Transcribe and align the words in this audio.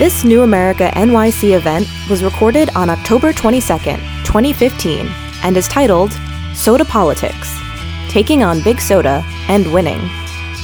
This 0.00 0.24
New 0.24 0.40
America 0.40 0.90
NYC 0.94 1.54
event 1.54 1.86
was 2.08 2.24
recorded 2.24 2.70
on 2.70 2.88
October 2.88 3.34
22nd, 3.34 3.98
2015, 4.24 5.06
and 5.42 5.54
is 5.58 5.68
titled 5.68 6.10
Soda 6.54 6.86
Politics 6.86 7.54
Taking 8.08 8.42
on 8.42 8.62
Big 8.62 8.80
Soda 8.80 9.22
and 9.48 9.70
Winning, 9.70 10.00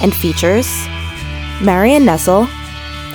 and 0.01 0.15
features 0.15 0.67
Marion 1.63 2.07
Nestle, 2.07 2.49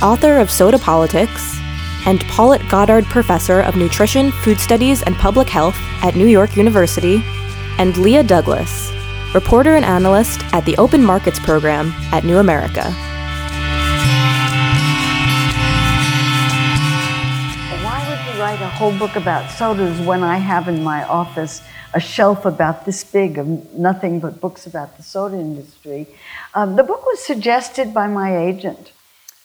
author 0.03 0.37
of 0.37 0.51
Soda 0.51 0.77
Politics, 0.77 1.57
and 2.05 2.21
Paulette 2.25 2.69
Goddard 2.69 3.05
Professor 3.05 3.61
of 3.61 3.75
Nutrition, 3.75 4.29
Food 4.29 4.59
Studies, 4.59 5.01
and 5.01 5.15
Public 5.15 5.49
Health 5.49 5.75
at 6.03 6.15
New 6.15 6.27
York 6.27 6.55
University, 6.55 7.23
and 7.79 7.97
Leah 7.97 8.21
Douglas, 8.21 8.91
reporter 9.33 9.73
and 9.73 9.85
analyst 9.85 10.41
at 10.53 10.65
the 10.65 10.77
Open 10.77 11.03
Markets 11.03 11.39
Program 11.39 11.91
at 12.11 12.23
New 12.23 12.37
America. 12.37 12.95
Whole 18.81 18.97
book 18.97 19.15
about 19.15 19.51
sodas 19.51 20.01
when 20.01 20.23
I 20.23 20.37
have 20.37 20.67
in 20.67 20.83
my 20.83 21.03
office 21.03 21.61
a 21.93 21.99
shelf 21.99 22.45
about 22.45 22.83
this 22.83 23.03
big 23.03 23.37
of 23.37 23.47
nothing 23.75 24.19
but 24.19 24.41
books 24.41 24.65
about 24.65 24.97
the 24.97 25.03
soda 25.03 25.35
industry? 25.35 26.07
Um, 26.55 26.77
the 26.77 26.81
book 26.81 27.05
was 27.05 27.19
suggested 27.19 27.93
by 27.93 28.07
my 28.07 28.35
agent 28.35 28.91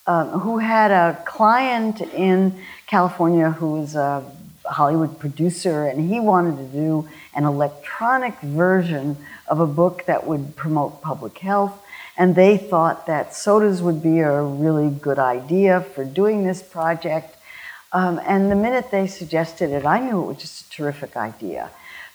um, 0.07 0.39
who 0.39 0.57
had 0.57 0.89
a 0.89 1.21
client 1.23 2.01
in 2.01 2.59
California 2.87 3.51
who 3.51 3.73
was 3.73 3.93
a 3.93 4.23
Hollywood 4.65 5.19
producer, 5.19 5.85
and 5.85 6.09
he 6.09 6.19
wanted 6.19 6.57
to 6.57 6.75
do 6.75 7.07
an 7.35 7.43
electronic 7.43 8.39
version 8.39 9.17
of 9.47 9.59
a 9.59 9.67
book 9.67 10.07
that 10.07 10.25
would 10.25 10.55
promote 10.55 11.03
public 11.03 11.37
health. 11.37 11.79
And 12.17 12.33
they 12.33 12.57
thought 12.57 13.05
that 13.05 13.35
sodas 13.35 13.83
would 13.83 14.01
be 14.01 14.17
a 14.17 14.41
really 14.41 14.89
good 14.89 15.19
idea 15.19 15.81
for 15.81 16.03
doing 16.03 16.43
this 16.43 16.63
project. 16.63 17.36
Um, 17.93 18.19
and 18.25 18.51
the 18.51 18.55
minute 18.55 18.91
they 18.91 19.07
suggested 19.07 19.71
it, 19.71 19.85
I 19.85 19.99
knew 19.99 20.21
it 20.21 20.25
was 20.25 20.37
just 20.37 20.67
a 20.67 20.69
terrific 20.69 21.15
idea. 21.15 21.69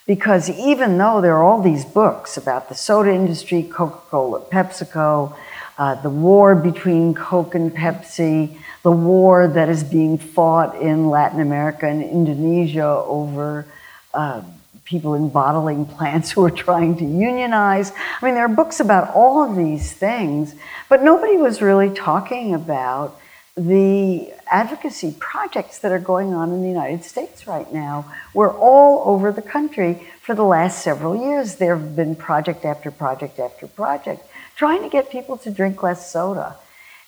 Because 0.07 0.51
even 0.51 0.99
though 0.99 1.21
there 1.21 1.37
are 1.37 1.45
all 1.45 1.63
these 1.63 1.85
books 1.85 2.37
about 2.37 2.69
the 2.69 2.75
soda 2.75 3.13
industry, 3.13 3.63
Coca 3.63 4.01
Cola, 4.11 4.41
PepsiCo, 4.41 5.37
uh, 5.79 5.95
the 6.03 6.11
war 6.11 6.55
between 6.55 7.15
Coke 7.15 7.55
and 7.55 7.75
Pepsi, 7.75 8.59
the 8.83 8.91
war 8.91 9.49
that 9.49 9.69
is 9.69 9.85
being 9.85 10.19
fought 10.19 10.81
in 10.81 11.09
Latin 11.09 11.41
America 11.41 11.87
and 11.87 12.03
Indonesia 12.03 12.85
over 12.85 13.65
uh, 14.13 14.43
people 14.85 15.15
in 15.15 15.29
bottling 15.29 15.87
plants 15.97 16.33
who 16.33 16.45
are 16.45 16.51
trying 16.51 16.97
to 16.97 17.05
unionize. 17.05 17.93
I 18.21 18.25
mean, 18.25 18.35
there 18.35 18.45
are 18.45 18.49
books 18.49 18.81
about 18.81 19.15
all 19.15 19.43
of 19.49 19.57
these 19.57 19.93
things, 19.93 20.55
but 20.89 21.03
nobody 21.03 21.37
was 21.37 21.63
really 21.63 21.91
talking 21.91 22.55
about 22.55 23.19
the 23.57 24.33
advocacy 24.51 25.15
projects 25.19 25.79
that 25.81 25.93
are 25.93 25.99
going 25.99 26.33
on 26.33 26.51
in 26.53 26.63
the 26.63 26.69
United 26.69 27.05
States 27.05 27.47
right 27.47 27.71
now. 27.73 28.11
We're 28.33 28.57
all 28.57 29.03
over 29.07 29.31
the 29.31 29.43
country 29.43 30.07
for 30.23 30.35
the 30.35 30.45
last 30.45 30.83
several 30.83 31.15
years. 31.15 31.57
There 31.57 31.77
have 31.77 31.95
been 31.95 32.17
project 32.17 32.65
after 32.65 32.91
project 32.91 33.39
after 33.39 33.67
project 33.67 34.27
trying 34.57 34.83
to 34.83 34.89
get 34.89 35.11
people 35.11 35.37
to 35.39 35.51
drink 35.51 35.83
less 35.83 36.11
soda. 36.11 36.57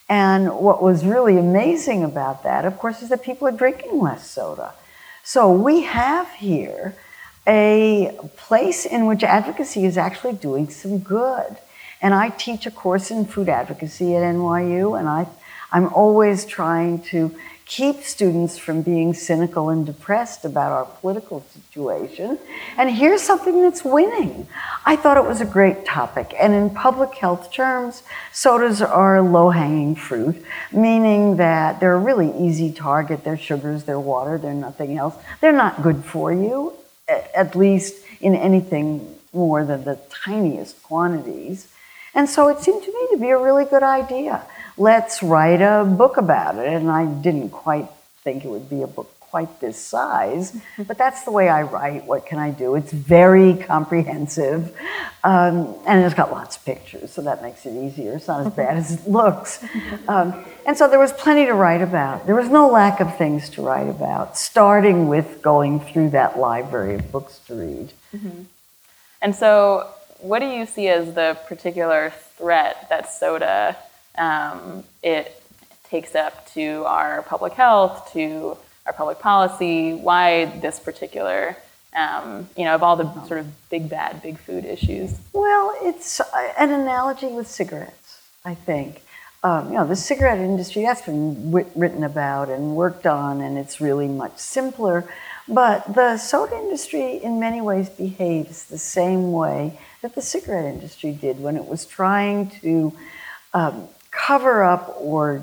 And 0.09 0.53
what 0.56 0.83
was 0.83 1.05
really 1.05 1.39
amazing 1.39 2.05
about 2.05 2.42
that, 2.42 2.65
of 2.65 2.78
course, 2.78 3.03
is 3.03 3.09
that 3.09 3.22
people 3.22 3.48
are 3.48 3.53
drinking 3.53 4.00
less 4.00 4.31
soda. 4.31 4.75
So 5.22 5.50
we 5.50 5.83
have 5.83 6.31
here 6.33 6.95
a 7.47 8.19
place 8.37 8.84
in 8.84 9.06
which 9.06 9.22
advocacy 9.22 9.84
is 9.84 9.97
actually 9.97 10.34
doing 10.34 10.69
some 10.69 10.98
good. 10.98 11.56
And 12.03 12.12
I 12.12 12.28
teach 12.28 12.67
a 12.67 12.70
course 12.70 13.11
in 13.11 13.25
food 13.25 13.48
advocacy 13.48 14.15
at 14.15 14.22
NYU, 14.22 14.98
and 14.98 15.09
I, 15.09 15.27
I'm 15.75 15.92
always 15.92 16.47
trying 16.47 17.00
to 17.11 17.34
keep 17.67 18.05
students 18.05 18.56
from 18.56 18.83
being 18.83 19.12
cynical 19.12 19.70
and 19.70 19.84
depressed 19.84 20.44
about 20.44 20.71
our 20.71 20.84
political 20.84 21.44
situation. 21.53 22.38
And 22.78 22.88
here's 22.88 23.22
something 23.22 23.60
that's 23.60 23.84
winning. 23.84 24.47
I 24.87 24.94
thought 24.94 25.16
it 25.16 25.25
was 25.25 25.41
a 25.41 25.44
great 25.44 25.84
topic. 25.84 26.32
And 26.38 26.54
in 26.54 26.71
public 26.71 27.16
health 27.16 27.53
terms, 27.53 28.04
sodas 28.32 28.82
are 28.82 29.21
low 29.21 29.50
hanging 29.50 29.97
fruit, 29.97 30.44
meaning 30.71 31.38
that 31.38 31.81
they're 31.81 31.94
a 31.94 31.98
really 31.98 32.32
easy 32.38 32.72
target. 32.72 33.25
They're 33.25 33.37
sugars, 33.37 33.82
they're 33.82 33.98
water, 33.98 34.38
they're 34.38 34.54
nothing 34.54 34.97
else. 34.97 35.16
They're 35.41 35.53
not 35.53 35.82
good 35.82 36.04
for 36.04 36.32
you, 36.32 36.75
at 37.09 37.56
least 37.56 38.04
in 38.21 38.37
anything 38.37 39.16
more 39.32 39.65
than 39.65 39.82
the 39.82 39.98
tiniest 40.09 40.81
quantities. 40.84 41.66
And 42.15 42.31
so 42.31 42.47
it 42.47 42.60
seemed 42.60 42.84
to 42.84 42.93
me 42.93 43.09
to 43.10 43.16
be 43.19 43.31
a 43.31 43.38
really 43.38 43.65
good 43.65 43.82
idea 43.82 44.44
let's 44.76 45.22
write 45.22 45.60
a 45.60 45.84
book 45.84 46.16
about 46.16 46.56
it. 46.56 46.68
And 46.68 46.90
I 46.90 47.06
didn't 47.06 47.50
quite 47.50 47.88
think 48.22 48.44
it 48.44 48.48
would 48.48 48.70
be 48.70 48.82
a 48.82 48.86
book 48.86 49.10
quite 49.34 49.58
this 49.58 49.76
size, 49.76 50.56
but 50.86 50.96
that's 50.96 51.24
the 51.24 51.32
way 51.32 51.48
I 51.48 51.62
write. 51.62 52.04
What 52.04 52.24
can 52.24 52.38
I 52.38 52.52
do? 52.52 52.76
It's 52.76 52.92
very 52.92 53.56
comprehensive, 53.56 54.72
um, 55.24 55.74
and 55.88 56.04
it's 56.04 56.14
got 56.14 56.30
lots 56.30 56.56
of 56.56 56.64
pictures, 56.64 57.10
so 57.10 57.20
that 57.22 57.42
makes 57.42 57.66
it 57.66 57.72
easier. 57.72 58.12
It's 58.12 58.28
not 58.28 58.46
as 58.46 58.52
bad 58.52 58.76
as 58.76 58.92
it 58.92 59.10
looks. 59.10 59.58
Um, 60.06 60.44
and 60.66 60.78
so 60.78 60.86
there 60.86 61.00
was 61.00 61.12
plenty 61.12 61.46
to 61.46 61.52
write 61.52 61.82
about. 61.82 62.26
There 62.26 62.36
was 62.36 62.48
no 62.48 62.68
lack 62.68 63.00
of 63.00 63.18
things 63.18 63.50
to 63.50 63.62
write 63.62 63.88
about, 63.88 64.38
starting 64.38 65.08
with 65.08 65.42
going 65.42 65.80
through 65.80 66.10
that 66.10 66.38
library 66.38 66.94
of 66.94 67.10
books 67.10 67.41
to 67.48 67.56
read. 67.56 67.92
Mm-hmm. 68.14 68.42
And 69.20 69.34
so, 69.34 69.88
what 70.20 70.38
do 70.38 70.46
you 70.46 70.64
see 70.64 70.86
as 70.86 71.12
the 71.14 71.36
particular 71.48 72.12
threat 72.38 72.86
that 72.88 73.10
soda 73.10 73.76
um, 74.16 74.84
it 75.02 75.41
takes 75.84 76.14
up 76.14 76.50
to 76.52 76.84
our 76.86 77.22
public 77.22 77.52
health, 77.52 78.12
to 78.12 78.56
our 78.86 78.92
public 78.92 79.19
policy, 79.19 79.94
why 79.94 80.47
this 80.60 80.78
particular, 80.78 81.56
um, 81.94 82.48
you 82.56 82.64
know, 82.64 82.74
of 82.74 82.82
all 82.82 82.97
the 82.97 83.26
sort 83.26 83.41
of 83.41 83.47
big 83.70 83.88
bad, 83.88 84.22
big 84.22 84.38
food 84.38 84.64
issues? 84.64 85.14
Well, 85.32 85.76
it's 85.82 86.20
an 86.58 86.70
analogy 86.70 87.28
with 87.28 87.47
cigarettes, 87.47 88.22
I 88.44 88.54
think. 88.54 89.03
Um, 89.42 89.69
you 89.69 89.74
know, 89.74 89.86
the 89.86 89.97
cigarette 89.97 90.38
industry, 90.38 90.82
that's 90.82 91.03
been 91.03 91.53
written 91.53 92.03
about 92.03 92.48
and 92.48 92.74
worked 92.74 93.06
on, 93.06 93.42
and 93.42 93.58
it's 93.58 93.80
really 93.80 94.08
much 94.08 94.38
simpler. 94.38 95.04
But 95.47 95.94
the 95.94 96.16
soda 96.16 96.56
industry, 96.56 97.22
in 97.22 97.38
many 97.38 97.60
ways, 97.60 97.91
behaves 97.91 98.64
the 98.64 98.78
same 98.78 99.32
way 99.32 99.78
that 100.00 100.14
the 100.14 100.22
cigarette 100.22 100.64
industry 100.64 101.12
did 101.12 101.41
when 101.41 101.56
it 101.56 101.66
was 101.66 101.84
trying 101.84 102.48
to 102.62 102.94
um, 103.53 103.88
cover 104.26 104.64
up 104.64 104.96
or, 104.98 105.42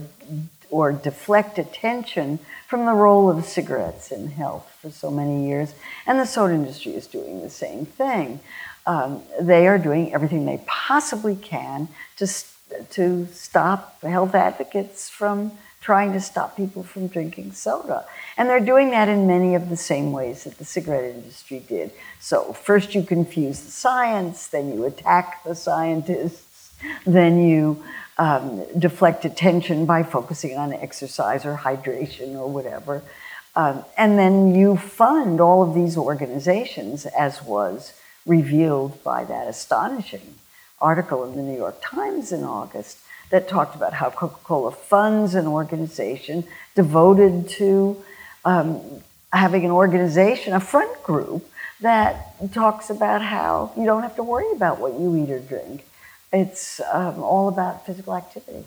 or 0.69 0.91
deflect 0.91 1.59
attention 1.59 2.39
from 2.67 2.85
the 2.85 2.93
role 2.93 3.29
of 3.29 3.45
cigarettes 3.45 4.11
in 4.11 4.27
health 4.31 4.75
for 4.81 4.89
so 4.89 5.11
many 5.11 5.47
years. 5.47 5.73
And 6.07 6.19
the 6.19 6.25
soda 6.25 6.53
industry 6.53 6.93
is 6.93 7.05
doing 7.05 7.41
the 7.41 7.49
same 7.49 7.85
thing. 7.85 8.39
Um, 8.87 9.21
they 9.39 9.67
are 9.67 9.77
doing 9.77 10.13
everything 10.13 10.45
they 10.45 10.63
possibly 10.65 11.35
can 11.35 11.89
to, 12.17 12.27
to 12.91 13.27
stop 13.27 14.01
health 14.01 14.33
advocates 14.33 15.09
from 15.09 15.51
trying 15.79 16.13
to 16.13 16.21
stop 16.21 16.55
people 16.57 16.81
from 16.83 17.07
drinking 17.07 17.51
soda. 17.51 18.05
And 18.37 18.49
they're 18.49 18.59
doing 18.59 18.91
that 18.91 19.09
in 19.09 19.27
many 19.27 19.53
of 19.53 19.69
the 19.69 19.77
same 19.77 20.11
ways 20.11 20.43
that 20.45 20.57
the 20.57 20.65
cigarette 20.65 21.15
industry 21.15 21.63
did. 21.67 21.91
So, 22.19 22.53
first 22.53 22.95
you 22.95 23.03
confuse 23.03 23.61
the 23.61 23.71
science, 23.71 24.47
then 24.47 24.73
you 24.73 24.85
attack 24.85 25.43
the 25.43 25.55
scientists, 25.55 26.73
then 27.05 27.39
you 27.39 27.83
um, 28.21 28.63
deflect 28.77 29.25
attention 29.25 29.87
by 29.87 30.03
focusing 30.03 30.55
on 30.55 30.73
exercise 30.73 31.43
or 31.43 31.55
hydration 31.55 32.35
or 32.35 32.47
whatever. 32.47 33.01
Um, 33.55 33.83
and 33.97 34.19
then 34.19 34.53
you 34.53 34.77
fund 34.77 35.41
all 35.41 35.63
of 35.63 35.73
these 35.73 35.97
organizations, 35.97 37.07
as 37.07 37.41
was 37.41 37.93
revealed 38.27 39.03
by 39.03 39.23
that 39.25 39.47
astonishing 39.47 40.35
article 40.79 41.23
in 41.23 41.35
the 41.35 41.41
New 41.41 41.57
York 41.57 41.81
Times 41.81 42.31
in 42.31 42.43
August 42.43 42.99
that 43.31 43.49
talked 43.49 43.75
about 43.75 43.93
how 43.93 44.11
Coca 44.11 44.37
Cola 44.43 44.71
funds 44.71 45.33
an 45.33 45.47
organization 45.47 46.43
devoted 46.75 47.49
to 47.49 48.03
um, 48.45 48.81
having 49.33 49.65
an 49.65 49.71
organization, 49.71 50.53
a 50.53 50.59
front 50.59 51.01
group, 51.01 51.43
that 51.79 52.35
talks 52.53 52.91
about 52.91 53.23
how 53.23 53.71
you 53.75 53.85
don't 53.85 54.03
have 54.03 54.15
to 54.15 54.23
worry 54.23 54.51
about 54.53 54.79
what 54.79 54.93
you 54.99 55.15
eat 55.15 55.31
or 55.31 55.39
drink. 55.39 55.87
It's 56.31 56.79
um, 56.91 57.21
all 57.23 57.47
about 57.47 57.85
physical 57.85 58.15
activity. 58.15 58.65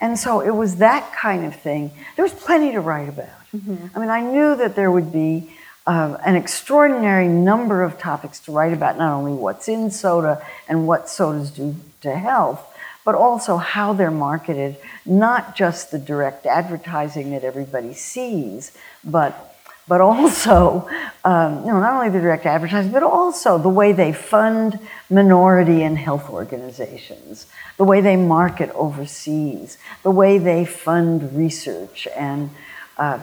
And 0.00 0.18
so 0.18 0.40
it 0.40 0.54
was 0.54 0.76
that 0.76 1.12
kind 1.12 1.44
of 1.44 1.54
thing. 1.54 1.90
There 2.16 2.24
was 2.24 2.32
plenty 2.32 2.72
to 2.72 2.80
write 2.80 3.08
about. 3.08 3.28
Mm-hmm. 3.54 3.86
I 3.94 3.98
mean, 3.98 4.08
I 4.10 4.20
knew 4.20 4.56
that 4.56 4.74
there 4.74 4.90
would 4.90 5.12
be 5.12 5.52
uh, 5.86 6.16
an 6.24 6.36
extraordinary 6.36 7.28
number 7.28 7.82
of 7.82 7.98
topics 7.98 8.40
to 8.40 8.52
write 8.52 8.72
about, 8.72 8.96
not 8.96 9.12
only 9.12 9.32
what's 9.32 9.68
in 9.68 9.90
soda 9.90 10.44
and 10.68 10.86
what 10.86 11.08
sodas 11.08 11.50
do 11.50 11.76
to 12.02 12.16
health, 12.16 12.66
but 13.04 13.14
also 13.14 13.56
how 13.56 13.92
they're 13.92 14.10
marketed, 14.10 14.76
not 15.04 15.56
just 15.56 15.90
the 15.90 15.98
direct 15.98 16.46
advertising 16.46 17.30
that 17.30 17.44
everybody 17.44 17.94
sees, 17.94 18.72
but 19.02 19.49
but 19.90 20.00
also, 20.00 20.88
um, 21.24 21.66
not 21.66 21.94
only 21.94 22.08
the 22.10 22.20
direct 22.20 22.46
advertising, 22.46 22.92
but 22.92 23.02
also 23.02 23.58
the 23.58 23.68
way 23.68 23.90
they 23.90 24.12
fund 24.12 24.78
minority 25.10 25.82
and 25.82 25.98
health 25.98 26.30
organizations, 26.30 27.48
the 27.76 27.82
way 27.82 28.00
they 28.00 28.14
market 28.14 28.70
overseas, 28.76 29.78
the 30.04 30.10
way 30.12 30.38
they 30.38 30.64
fund 30.64 31.36
research 31.36 32.06
and 32.16 32.50
um, 32.98 33.20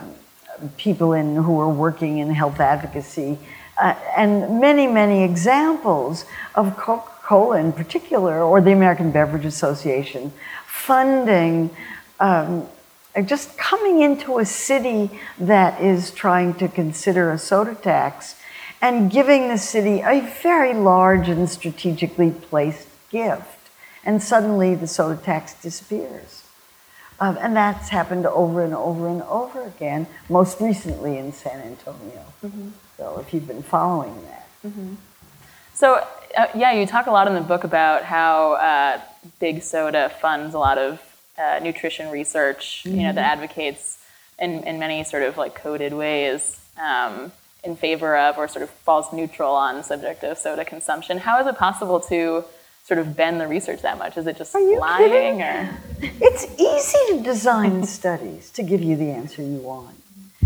people 0.76 1.14
in, 1.14 1.36
who 1.36 1.58
are 1.58 1.70
working 1.70 2.18
in 2.18 2.28
health 2.34 2.60
advocacy, 2.60 3.38
uh, 3.80 3.94
and 4.14 4.60
many, 4.60 4.86
many 4.86 5.24
examples 5.24 6.26
of 6.54 6.76
Coca-Cola 6.76 7.60
in 7.60 7.72
particular, 7.72 8.42
or 8.42 8.60
the 8.60 8.72
American 8.72 9.10
Beverage 9.10 9.46
Association, 9.46 10.34
funding 10.66 11.70
um, 12.20 12.68
just 13.22 13.56
coming 13.58 14.00
into 14.00 14.38
a 14.38 14.44
city 14.44 15.10
that 15.38 15.80
is 15.80 16.10
trying 16.10 16.54
to 16.54 16.68
consider 16.68 17.32
a 17.32 17.38
soda 17.38 17.74
tax 17.74 18.36
and 18.80 19.10
giving 19.10 19.48
the 19.48 19.58
city 19.58 20.00
a 20.00 20.20
very 20.42 20.74
large 20.74 21.28
and 21.28 21.48
strategically 21.48 22.30
placed 22.30 22.88
gift. 23.10 23.70
And 24.04 24.22
suddenly 24.22 24.74
the 24.74 24.86
soda 24.86 25.20
tax 25.20 25.54
disappears. 25.54 26.44
Um, 27.20 27.36
and 27.40 27.56
that's 27.56 27.88
happened 27.88 28.26
over 28.26 28.62
and 28.62 28.74
over 28.74 29.08
and 29.08 29.22
over 29.22 29.62
again, 29.62 30.06
most 30.28 30.60
recently 30.60 31.18
in 31.18 31.32
San 31.32 31.60
Antonio. 31.60 32.24
Mm-hmm. 32.44 32.68
So 32.96 33.18
if 33.18 33.34
you've 33.34 33.48
been 33.48 33.62
following 33.62 34.14
that. 34.26 34.48
Mm-hmm. 34.64 34.94
So, 35.74 36.04
uh, 36.36 36.46
yeah, 36.54 36.72
you 36.72 36.86
talk 36.86 37.06
a 37.06 37.10
lot 37.10 37.26
in 37.26 37.34
the 37.34 37.40
book 37.40 37.64
about 37.64 38.04
how 38.04 38.52
uh, 38.54 39.00
Big 39.40 39.62
Soda 39.62 40.12
funds 40.20 40.54
a 40.54 40.58
lot 40.58 40.78
of 40.78 41.00
uh, 41.38 41.60
nutrition 41.62 42.10
research, 42.10 42.82
mm-hmm. 42.84 42.96
you 42.96 43.02
know, 43.04 43.12
that 43.12 43.24
mm-hmm. 43.24 43.42
advocates 43.42 43.98
in, 44.38 44.64
in 44.64 44.78
many 44.78 45.04
sort 45.04 45.22
of 45.22 45.36
like 45.36 45.54
coded 45.54 45.92
ways 45.92 46.60
um, 46.80 47.32
in 47.64 47.76
favor 47.76 48.16
of 48.16 48.38
or 48.38 48.48
sort 48.48 48.62
of 48.62 48.70
falls 48.70 49.12
neutral 49.12 49.54
on 49.54 49.76
the 49.76 49.82
subject 49.82 50.22
of 50.24 50.38
soda 50.38 50.64
consumption. 50.64 51.18
How 51.18 51.40
is 51.40 51.46
it 51.46 51.56
possible 51.56 52.00
to 52.00 52.44
sort 52.84 52.98
of 52.98 53.16
bend 53.16 53.40
the 53.40 53.46
research 53.46 53.82
that 53.82 53.98
much? 53.98 54.16
Is 54.16 54.26
it 54.26 54.36
just 54.36 54.54
lying 54.54 55.10
kidding? 55.10 55.42
or? 55.42 55.78
It's 56.20 56.46
easy 56.58 57.18
to 57.18 57.22
design 57.22 57.84
studies 57.98 58.50
to 58.52 58.62
give 58.62 58.82
you 58.82 58.96
the 58.96 59.10
answer 59.10 59.42
you 59.42 59.58
want. 59.58 59.96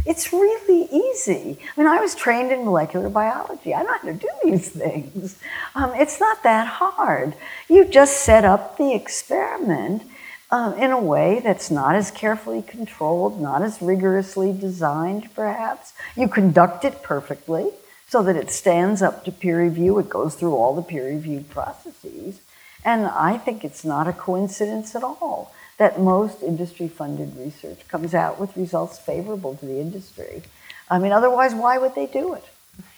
It's 0.04 0.32
really 0.32 0.88
easy. 0.90 1.58
I 1.60 1.80
mean, 1.80 1.88
I 1.88 2.00
was 2.00 2.16
trained 2.16 2.50
in 2.50 2.64
molecular 2.64 3.08
biology. 3.08 3.72
I 3.72 3.82
know 3.82 3.92
how 3.92 4.08
to 4.08 4.14
do 4.14 4.28
these 4.42 4.68
things. 4.70 5.38
Um, 5.76 5.92
it's 5.94 6.18
not 6.18 6.42
that 6.42 6.66
hard. 6.66 7.34
You 7.68 7.84
just 7.84 8.24
set 8.24 8.44
up 8.44 8.78
the 8.78 8.92
experiment 8.94 10.02
um, 10.52 10.74
in 10.74 10.90
a 10.90 11.00
way 11.00 11.40
that's 11.42 11.70
not 11.70 11.94
as 11.94 12.10
carefully 12.10 12.60
controlled, 12.60 13.40
not 13.40 13.62
as 13.62 13.80
rigorously 13.80 14.52
designed, 14.52 15.34
perhaps. 15.34 15.94
You 16.14 16.28
conduct 16.28 16.84
it 16.84 17.02
perfectly 17.02 17.70
so 18.06 18.22
that 18.22 18.36
it 18.36 18.50
stands 18.50 19.00
up 19.00 19.24
to 19.24 19.32
peer 19.32 19.62
review. 19.62 19.98
It 19.98 20.10
goes 20.10 20.34
through 20.34 20.54
all 20.54 20.74
the 20.76 20.82
peer 20.82 21.06
reviewed 21.06 21.48
processes. 21.48 22.42
And 22.84 23.06
I 23.06 23.38
think 23.38 23.64
it's 23.64 23.82
not 23.82 24.06
a 24.06 24.12
coincidence 24.12 24.94
at 24.94 25.02
all 25.02 25.54
that 25.78 25.98
most 25.98 26.42
industry 26.42 26.86
funded 26.86 27.34
research 27.38 27.88
comes 27.88 28.14
out 28.14 28.38
with 28.38 28.54
results 28.54 28.98
favorable 28.98 29.56
to 29.56 29.64
the 29.64 29.80
industry. 29.80 30.42
I 30.90 30.98
mean, 30.98 31.12
otherwise, 31.12 31.54
why 31.54 31.78
would 31.78 31.94
they 31.94 32.06
do 32.06 32.34
it? 32.34 32.44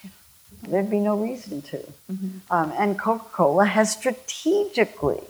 There'd 0.68 0.90
be 0.90 0.98
no 0.98 1.16
reason 1.16 1.62
to. 1.62 1.78
Mm-hmm. 2.10 2.52
Um, 2.52 2.72
and 2.76 2.98
Coca 2.98 3.26
Cola 3.30 3.66
has 3.66 3.92
strategically 3.92 5.22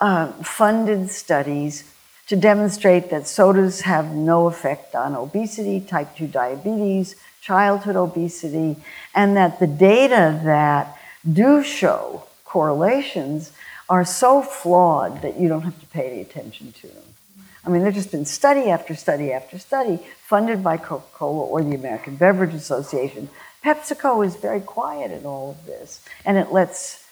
uh, 0.00 0.32
funded 0.42 1.10
studies 1.10 1.92
to 2.26 2.36
demonstrate 2.36 3.10
that 3.10 3.26
sodas 3.26 3.82
have 3.82 4.12
no 4.12 4.48
effect 4.48 4.94
on 4.94 5.14
obesity, 5.14 5.80
type 5.80 6.16
2 6.16 6.26
diabetes, 6.26 7.14
childhood 7.40 7.96
obesity, 7.96 8.76
and 9.14 9.36
that 9.36 9.60
the 9.60 9.66
data 9.66 10.40
that 10.44 10.98
do 11.30 11.62
show 11.62 12.24
correlations 12.44 13.52
are 13.88 14.04
so 14.04 14.42
flawed 14.42 15.22
that 15.22 15.38
you 15.38 15.48
don't 15.48 15.62
have 15.62 15.78
to 15.78 15.86
pay 15.86 16.10
any 16.10 16.20
attention 16.20 16.72
to 16.72 16.88
them. 16.88 17.02
I 17.64 17.68
mean, 17.68 17.82
there's 17.82 17.94
just 17.94 18.12
been 18.12 18.24
study 18.24 18.70
after 18.70 18.94
study 18.94 19.32
after 19.32 19.58
study 19.58 20.00
funded 20.22 20.62
by 20.62 20.76
Coca 20.76 21.06
Cola 21.12 21.42
or 21.46 21.62
the 21.62 21.74
American 21.74 22.16
Beverage 22.16 22.54
Association. 22.54 23.28
PepsiCo 23.64 24.24
is 24.24 24.36
very 24.36 24.60
quiet 24.60 25.10
in 25.10 25.24
all 25.24 25.50
of 25.50 25.66
this, 25.66 26.00
and 26.24 26.36
it 26.36 26.52
lets 26.52 27.05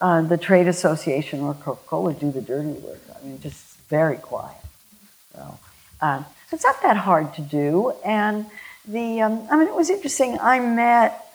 uh, 0.00 0.22
the 0.22 0.36
trade 0.36 0.68
association 0.68 1.40
or 1.40 1.54
Coca-Cola 1.54 2.14
do 2.14 2.30
the 2.30 2.42
dirty 2.42 2.72
work. 2.80 3.00
I 3.14 3.24
mean, 3.24 3.40
just 3.40 3.78
very 3.88 4.16
quiet. 4.16 4.56
So, 5.34 5.58
uh, 6.00 6.22
it's 6.52 6.64
not 6.64 6.82
that 6.82 6.96
hard 6.96 7.34
to 7.34 7.42
do. 7.42 7.92
And 8.04 8.46
the, 8.86 9.22
um, 9.22 9.46
I 9.50 9.56
mean, 9.56 9.68
it 9.68 9.74
was 9.74 9.90
interesting. 9.90 10.38
I 10.40 10.60
met 10.60 11.26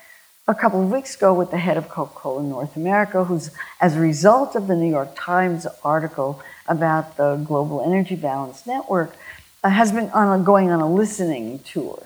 a 0.48 0.56
couple 0.56 0.82
of 0.82 0.92
weeks 0.92 1.16
ago 1.16 1.34
with 1.34 1.52
the 1.52 1.58
head 1.58 1.78
of 1.78 1.90
Coca-Cola 1.90 2.44
North 2.44 2.76
America, 2.76 3.24
who's, 3.24 3.52
as 3.80 3.96
a 3.96 4.00
result 4.00 4.56
of 4.56 4.68
the 4.68 4.76
New 4.76 4.90
York 4.90 5.12
Times 5.16 5.68
article 5.84 6.42
about 6.68 7.18
the 7.18 7.36
Global 7.38 7.82
Energy 7.82 8.16
Balance 8.16 8.66
Network, 8.66 9.16
uh, 9.64 9.70
has 9.70 9.92
been 9.92 10.10
on 10.12 10.40
a, 10.40 10.44
going 10.44 10.72
on 10.72 10.82
a 10.82 10.92
listening 10.92 11.60
tour 11.60 12.02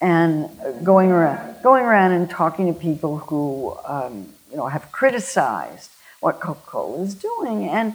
and 0.00 0.48
going 0.84 1.10
around, 1.10 1.62
going 1.62 1.84
around 1.84 2.12
and 2.12 2.30
talking 2.30 2.72
to 2.72 2.78
people 2.78 3.18
who 3.18 3.76
um, 3.84 4.32
you 4.50 4.56
know, 4.56 4.66
have 4.68 4.90
criticized 4.92 5.90
what 6.20 6.40
Coca-Cola 6.40 7.02
is 7.02 7.14
doing. 7.14 7.68
And 7.68 7.94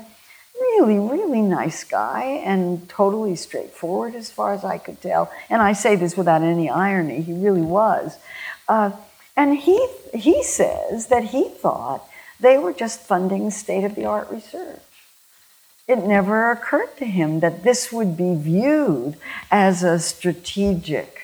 really, 0.59 0.99
really 0.99 1.41
nice 1.41 1.83
guy 1.83 2.23
and 2.45 2.87
totally 2.87 3.35
straightforward 3.35 4.15
as 4.15 4.29
far 4.29 4.53
as 4.53 4.63
I 4.63 4.77
could 4.77 5.01
tell. 5.01 5.31
And 5.49 5.61
I 5.61 5.73
say 5.73 5.95
this 5.95 6.15
without 6.15 6.41
any 6.41 6.69
irony, 6.69 7.21
he 7.21 7.33
really 7.33 7.61
was. 7.61 8.17
Uh, 8.67 8.91
and 9.35 9.57
he, 9.57 9.87
he 10.13 10.43
says 10.43 11.07
that 11.07 11.25
he 11.25 11.49
thought 11.49 12.07
they 12.39 12.57
were 12.57 12.73
just 12.73 13.01
funding 13.01 13.49
state 13.51 13.83
of 13.83 13.95
the 13.95 14.05
art 14.05 14.29
research. 14.29 14.79
It 15.87 15.97
never 15.97 16.51
occurred 16.51 16.95
to 16.97 17.05
him 17.05 17.41
that 17.41 17.63
this 17.63 17.91
would 17.91 18.15
be 18.15 18.35
viewed 18.35 19.17
as 19.51 19.83
a 19.83 19.99
strategic 19.99 21.22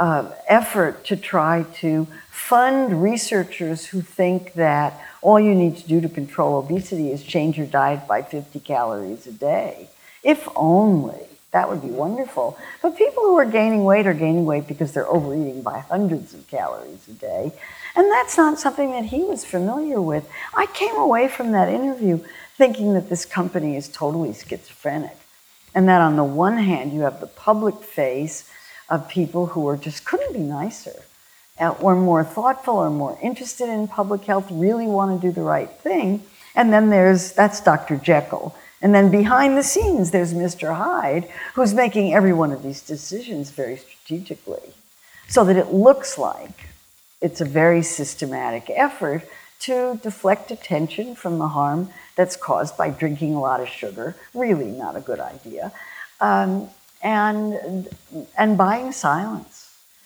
uh, 0.00 0.32
effort 0.48 1.04
to 1.04 1.16
try 1.16 1.64
to 1.74 2.08
fund 2.30 3.02
researchers 3.02 3.86
who 3.86 4.00
think 4.00 4.54
that 4.54 4.98
all 5.20 5.38
you 5.38 5.54
need 5.54 5.76
to 5.76 5.86
do 5.86 6.00
to 6.00 6.08
control 6.08 6.58
obesity 6.58 7.12
is 7.12 7.22
change 7.22 7.58
your 7.58 7.66
diet 7.66 8.08
by 8.08 8.22
50 8.22 8.58
calories 8.60 9.26
a 9.26 9.32
day. 9.32 9.90
If 10.24 10.48
only. 10.56 11.26
That 11.52 11.68
would 11.68 11.82
be 11.82 11.88
wonderful. 11.88 12.56
But 12.80 12.96
people 12.96 13.24
who 13.24 13.36
are 13.36 13.44
gaining 13.44 13.82
weight 13.82 14.06
are 14.06 14.14
gaining 14.14 14.46
weight 14.46 14.68
because 14.68 14.92
they're 14.92 15.08
overeating 15.08 15.62
by 15.62 15.80
hundreds 15.80 16.32
of 16.32 16.46
calories 16.46 17.08
a 17.08 17.12
day. 17.12 17.52
And 17.96 18.10
that's 18.12 18.36
not 18.36 18.60
something 18.60 18.92
that 18.92 19.06
he 19.06 19.24
was 19.24 19.44
familiar 19.44 20.00
with. 20.00 20.30
I 20.54 20.66
came 20.66 20.94
away 20.94 21.26
from 21.26 21.50
that 21.50 21.68
interview 21.68 22.20
thinking 22.56 22.94
that 22.94 23.08
this 23.08 23.24
company 23.24 23.74
is 23.74 23.88
totally 23.88 24.32
schizophrenic. 24.32 25.16
And 25.74 25.88
that 25.88 26.00
on 26.00 26.14
the 26.14 26.24
one 26.24 26.58
hand, 26.58 26.92
you 26.92 27.00
have 27.00 27.20
the 27.20 27.26
public 27.26 27.82
face 27.82 28.48
of 28.90 29.08
people 29.08 29.46
who 29.46 29.66
are 29.68 29.76
just 29.76 30.04
couldn't 30.04 30.32
be 30.32 30.40
nicer 30.40 31.02
or 31.58 31.94
more 31.94 32.24
thoughtful 32.24 32.76
or 32.76 32.90
more 32.90 33.18
interested 33.22 33.68
in 33.68 33.86
public 33.86 34.24
health, 34.24 34.48
really 34.50 34.86
want 34.86 35.20
to 35.20 35.26
do 35.26 35.32
the 35.32 35.42
right 35.42 35.70
thing. 35.70 36.22
And 36.54 36.72
then 36.72 36.90
there's, 36.90 37.32
that's 37.32 37.60
Dr. 37.60 37.96
Jekyll. 37.96 38.54
And 38.82 38.94
then 38.94 39.10
behind 39.10 39.56
the 39.56 39.62
scenes, 39.62 40.10
there's 40.10 40.32
Mr. 40.32 40.74
Hyde, 40.74 41.28
who's 41.54 41.74
making 41.74 42.14
every 42.14 42.32
one 42.32 42.50
of 42.50 42.62
these 42.62 42.80
decisions 42.80 43.50
very 43.50 43.76
strategically 43.76 44.72
so 45.28 45.44
that 45.44 45.56
it 45.56 45.72
looks 45.72 46.16
like 46.16 46.66
it's 47.20 47.40
a 47.40 47.44
very 47.44 47.82
systematic 47.82 48.70
effort 48.70 49.22
to 49.60 50.00
deflect 50.02 50.50
attention 50.50 51.14
from 51.14 51.38
the 51.38 51.48
harm 51.48 51.90
that's 52.16 52.36
caused 52.36 52.76
by 52.78 52.88
drinking 52.88 53.34
a 53.34 53.40
lot 53.40 53.60
of 53.60 53.68
sugar, 53.68 54.16
really 54.32 54.70
not 54.70 54.96
a 54.96 55.00
good 55.00 55.20
idea, 55.20 55.70
um, 56.20 56.70
and, 57.02 57.88
and 58.36 58.58
buying 58.58 58.92
silence. 58.92 59.60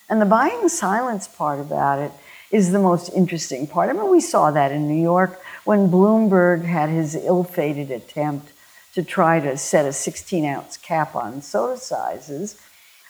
And 0.09 0.21
the 0.21 0.27
buying 0.27 0.69
silence 0.69 1.27
part 1.27 1.61
about 1.61 1.99
it 1.99 2.13
is 2.51 2.71
the 2.71 2.79
most 2.79 3.09
interesting 3.15 3.67
part. 3.67 3.91
I 3.91 3.95
mean, 3.95 4.11
we 4.11 4.21
saw 4.21 4.51
that 4.51 4.71
in 4.71 4.87
New 4.87 5.03
York 5.03 5.41
when 5.65 5.91
Bloomberg 5.91 6.65
had 6.65 6.89
his 6.89 7.15
ill 7.17 7.43
fated 7.43 7.91
attempt 7.91 8.53
to 8.95 9.03
try 9.03 9.41
to 9.41 9.57
set 9.57 9.87
a 9.87 9.93
16 9.93 10.45
ounce 10.45 10.77
cap 10.77 11.17
on 11.17 11.43
soda 11.43 11.79
sizes. 11.79 12.61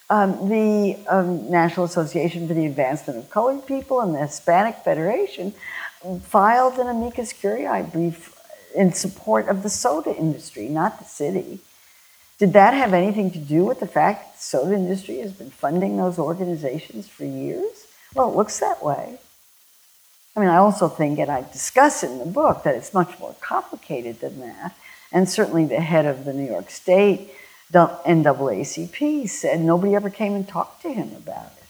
Um, 0.08 0.48
the 0.48 0.98
um, 1.08 1.50
National 1.50 1.84
Association 1.84 2.46
for 2.46 2.54
the 2.54 2.66
Advancement 2.66 3.18
of 3.18 3.30
Colored 3.30 3.66
People 3.66 4.00
and 4.00 4.14
the 4.14 4.20
Hispanic 4.20 4.76
Federation 4.76 5.52
filed 6.22 6.78
an 6.78 6.88
amicus 6.88 7.32
curiae 7.32 7.82
brief 7.82 8.34
in 8.74 8.92
support 8.92 9.48
of 9.48 9.62
the 9.62 9.70
soda 9.70 10.14
industry, 10.14 10.68
not 10.68 10.98
the 10.98 11.04
city. 11.04 11.60
Did 12.38 12.52
that 12.54 12.74
have 12.74 12.92
anything 12.94 13.30
to 13.32 13.38
do 13.38 13.64
with 13.64 13.80
the 13.80 13.86
fact 13.86 14.24
that 14.24 14.36
the 14.36 14.42
soda 14.42 14.74
industry 14.74 15.18
has 15.18 15.32
been 15.32 15.50
funding 15.50 15.96
those 15.96 16.18
organizations 16.18 17.08
for 17.08 17.24
years? 17.24 17.86
Well, 18.14 18.30
it 18.30 18.36
looks 18.36 18.58
that 18.60 18.82
way. 18.82 19.18
I 20.36 20.40
mean, 20.40 20.48
I 20.48 20.56
also 20.56 20.88
think, 20.88 21.20
and 21.20 21.30
I 21.30 21.42
discuss 21.42 22.02
it 22.02 22.10
in 22.10 22.18
the 22.18 22.24
book, 22.24 22.64
that 22.64 22.74
it's 22.74 22.92
much 22.92 23.18
more 23.20 23.36
complicated 23.40 24.20
than 24.20 24.40
that. 24.40 24.74
And 25.12 25.28
certainly 25.28 25.64
the 25.64 25.80
head 25.80 26.06
of 26.06 26.24
the 26.24 26.32
New 26.32 26.46
York 26.46 26.70
State 26.70 27.30
NAACP 27.72 29.28
said 29.28 29.60
nobody 29.60 29.94
ever 29.94 30.10
came 30.10 30.34
and 30.34 30.46
talked 30.46 30.82
to 30.82 30.92
him 30.92 31.12
about 31.16 31.52
it. 31.56 31.64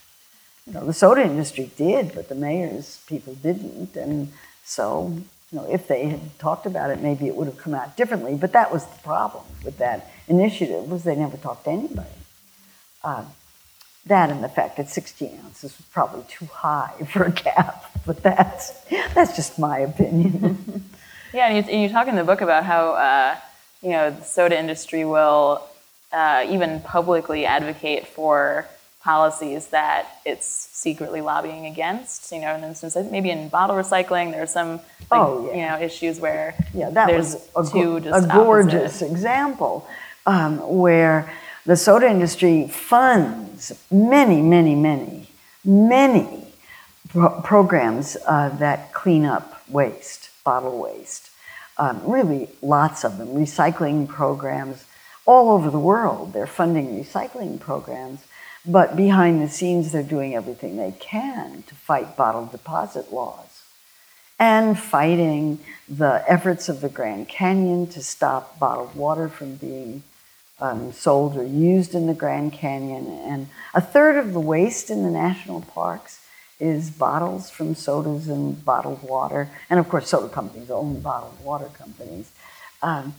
you 0.66 0.72
know, 0.72 0.86
the 0.86 0.92
soda 0.92 1.22
industry 1.22 1.70
did, 1.76 2.14
but 2.14 2.28
the 2.28 2.34
mayor's 2.34 3.02
people 3.06 3.34
didn't. 3.34 3.96
And 3.96 4.32
so, 4.64 5.12
you 5.52 5.58
know, 5.58 5.66
if 5.70 5.86
they 5.86 6.08
had 6.08 6.38
talked 6.38 6.64
about 6.64 6.90
it, 6.90 7.00
maybe 7.00 7.26
it 7.26 7.36
would 7.36 7.46
have 7.46 7.58
come 7.58 7.74
out 7.74 7.96
differently. 7.96 8.34
But 8.34 8.52
that 8.52 8.72
was 8.72 8.86
the 8.86 9.02
problem 9.02 9.44
with 9.62 9.76
that 9.78 10.10
initiative 10.28 10.90
was 10.90 11.04
they 11.04 11.16
never 11.16 11.36
talked 11.36 11.64
to 11.64 11.70
anybody. 11.70 12.08
Uh, 13.02 13.24
that 14.06 14.30
and 14.30 14.44
the 14.44 14.48
fact 14.48 14.76
that 14.76 14.88
16 14.88 15.40
ounces 15.44 15.76
was 15.76 15.86
probably 15.92 16.24
too 16.28 16.46
high 16.46 16.92
for 17.12 17.24
a 17.24 17.32
cap, 17.32 17.90
but 18.06 18.22
that's 18.22 18.72
that's 19.14 19.34
just 19.36 19.58
my 19.58 19.78
opinion. 19.78 20.84
yeah, 21.32 21.48
and 21.48 21.66
you, 21.66 21.72
and 21.72 21.82
you, 21.82 21.88
talk 21.88 22.08
in 22.08 22.16
the 22.16 22.24
book 22.24 22.40
about 22.40 22.64
how 22.64 22.92
uh, 22.92 23.36
you 23.82 23.90
know 23.90 24.10
the 24.10 24.22
soda 24.22 24.58
industry 24.58 25.04
will 25.04 25.66
uh, 26.12 26.46
even 26.48 26.80
publicly 26.80 27.46
advocate 27.46 28.06
for 28.06 28.66
policies 29.00 29.68
that 29.68 30.06
it's 30.24 30.46
secretly 30.46 31.20
lobbying 31.20 31.66
against. 31.66 32.30
You 32.30 32.40
know, 32.40 32.54
in 32.54 32.64
instance, 32.64 32.96
maybe 33.10 33.30
in 33.30 33.48
bottle 33.48 33.76
recycling, 33.76 34.32
there's 34.32 34.50
some 34.50 34.72
like, 34.72 34.82
oh, 35.12 35.46
yeah. 35.48 35.54
you 35.54 35.66
know 35.66 35.86
issues 35.86 36.20
where 36.20 36.54
yeah, 36.74 36.90
that 36.90 37.06
there's 37.06 37.36
was 37.56 37.74
a, 37.74 37.78
a 37.78 38.26
gorgeous 38.26 39.02
opposite. 39.02 39.10
example 39.10 39.88
um, 40.26 40.58
where 40.58 41.32
the 41.66 41.76
soda 41.76 42.08
industry 42.08 42.68
funds 42.68 43.72
many, 43.90 44.42
many, 44.42 44.74
many, 44.74 45.28
many 45.64 46.46
pro- 47.08 47.40
programs 47.40 48.16
uh, 48.26 48.50
that 48.58 48.92
clean 48.92 49.24
up 49.24 49.62
waste, 49.68 50.30
bottle 50.44 50.78
waste. 50.78 51.30
Um, 51.76 52.00
really, 52.04 52.48
lots 52.62 53.04
of 53.04 53.18
them. 53.18 53.28
Recycling 53.28 54.06
programs 54.08 54.84
all 55.26 55.50
over 55.50 55.70
the 55.70 55.78
world. 55.78 56.32
They're 56.32 56.46
funding 56.46 57.02
recycling 57.02 57.58
programs, 57.58 58.24
but 58.66 58.96
behind 58.96 59.42
the 59.42 59.48
scenes, 59.48 59.90
they're 59.90 60.02
doing 60.02 60.34
everything 60.34 60.76
they 60.76 60.94
can 61.00 61.62
to 61.62 61.74
fight 61.74 62.16
bottle 62.16 62.46
deposit 62.46 63.12
laws 63.12 63.62
and 64.38 64.78
fighting 64.78 65.58
the 65.88 66.24
efforts 66.28 66.68
of 66.68 66.80
the 66.80 66.88
Grand 66.88 67.28
Canyon 67.28 67.86
to 67.88 68.02
stop 68.02 68.58
bottled 68.58 68.94
water 68.94 69.28
from 69.28 69.54
being 69.56 70.02
um, 70.64 70.92
sold 70.92 71.36
or 71.36 71.44
used 71.44 71.94
in 71.94 72.06
the 72.06 72.14
Grand 72.14 72.52
Canyon. 72.52 73.06
And 73.06 73.48
a 73.74 73.80
third 73.80 74.16
of 74.16 74.32
the 74.32 74.40
waste 74.40 74.90
in 74.90 75.02
the 75.02 75.10
national 75.10 75.60
parks 75.60 76.20
is 76.58 76.90
bottles 76.90 77.50
from 77.50 77.74
sodas 77.74 78.28
and 78.28 78.64
bottled 78.64 79.02
water. 79.02 79.50
And 79.68 79.78
of 79.78 79.88
course, 79.88 80.08
soda 80.08 80.32
companies 80.32 80.70
own 80.70 81.00
bottled 81.00 81.38
water 81.44 81.68
companies. 81.74 82.32
Um, 82.82 83.14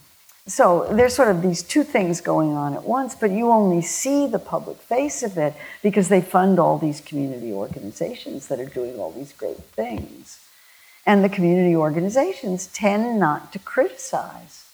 so 0.48 0.88
there's 0.92 1.16
sort 1.16 1.30
of 1.30 1.42
these 1.42 1.64
two 1.64 1.84
things 1.84 2.22
going 2.22 2.52
on 2.52 2.74
at 2.74 2.84
once, 2.84 3.16
but 3.16 3.32
you 3.32 3.52
only 3.52 3.82
see 3.82 4.28
the 4.28 4.40
public 4.40 4.78
face 4.78 5.24
of 5.24 5.38
it 5.38 5.54
because 5.82 6.08
they 6.08 6.22
fund 6.22 6.60
all 6.60 6.78
these 6.78 7.02
community 7.02 7.52
organizations 7.52 8.48
that 8.48 8.60
are 8.60 8.66
doing 8.66 9.00
all 9.00 9.12
these 9.12 9.34
great 9.34 9.58
things. 9.58 10.40
And 11.06 11.24
the 11.24 11.30
community 11.30 11.76
organizations 11.76 12.68
tend 12.68 13.20
not 13.20 13.52
to 13.54 13.60
criticize 13.60 14.65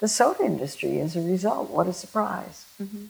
the 0.00 0.08
soda 0.08 0.44
industry 0.44 1.00
as 1.00 1.16
a 1.16 1.20
result. 1.20 1.70
What 1.70 1.86
a 1.86 1.92
surprise. 1.92 2.66
Mm-hmm. 2.80 3.06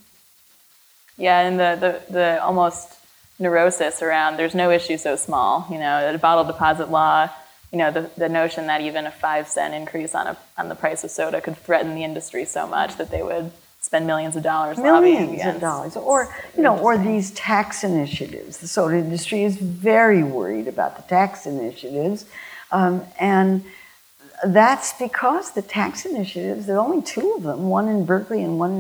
Yeah, 1.17 1.41
and 1.41 1.59
the, 1.59 2.01
the, 2.09 2.13
the 2.13 2.43
almost 2.43 2.95
neurosis 3.39 4.03
around 4.03 4.37
there's 4.37 4.55
no 4.55 4.71
issue 4.71 4.97
so 4.97 5.17
small. 5.17 5.67
You 5.71 5.79
know, 5.79 6.13
the 6.13 6.19
bottle 6.19 6.45
deposit 6.45 6.91
law, 6.91 7.29
you 7.73 7.79
know, 7.79 7.91
the, 7.91 8.11
the 8.17 8.29
notion 8.29 8.67
that 8.69 8.81
even 8.81 9.07
a 9.07 9.11
five 9.11 9.49
cent 9.49 9.75
increase 9.75 10.15
on, 10.15 10.29
a, 10.29 10.37
on 10.57 10.69
the 10.69 10.75
price 10.75 11.05
of 11.05 11.11
soda 11.11 11.41
could 11.41 11.57
threaten 11.57 11.95
the 11.95 12.05
industry 12.05 12.45
so 12.45 12.67
much 12.67 12.97
that 12.97 13.11
they 13.11 13.23
would 13.23 13.53
spend 13.81 14.07
millions 14.07 14.35
of 14.35 14.43
dollars 14.43 14.77
millions 14.77 15.41
of 15.47 15.61
dollars 15.61 15.97
or 15.97 16.35
you 16.57 16.63
know 16.63 16.77
or 16.79 16.99
these 16.99 17.31
tax 17.31 17.85
initiatives 17.85 18.59
the 18.59 18.67
soda 18.67 18.97
industry 18.97 19.45
is 19.45 19.57
very 19.57 20.23
worried 20.23 20.67
about 20.67 20.97
the 20.97 21.03
tax 21.05 21.47
initiatives 21.47 22.25
um, 22.73 23.03
and 23.21 23.65
that's 24.45 24.93
because 24.99 25.53
the 25.53 25.63
tax 25.63 26.05
initiatives, 26.05 26.67
there 26.67 26.77
are 26.77 26.85
only 26.85 27.03
two 27.03 27.35
of 27.37 27.43
them, 27.43 27.69
one 27.69 27.89
in 27.89 28.05
Berkeley 28.05 28.43
and 28.43 28.59
one 28.59 28.73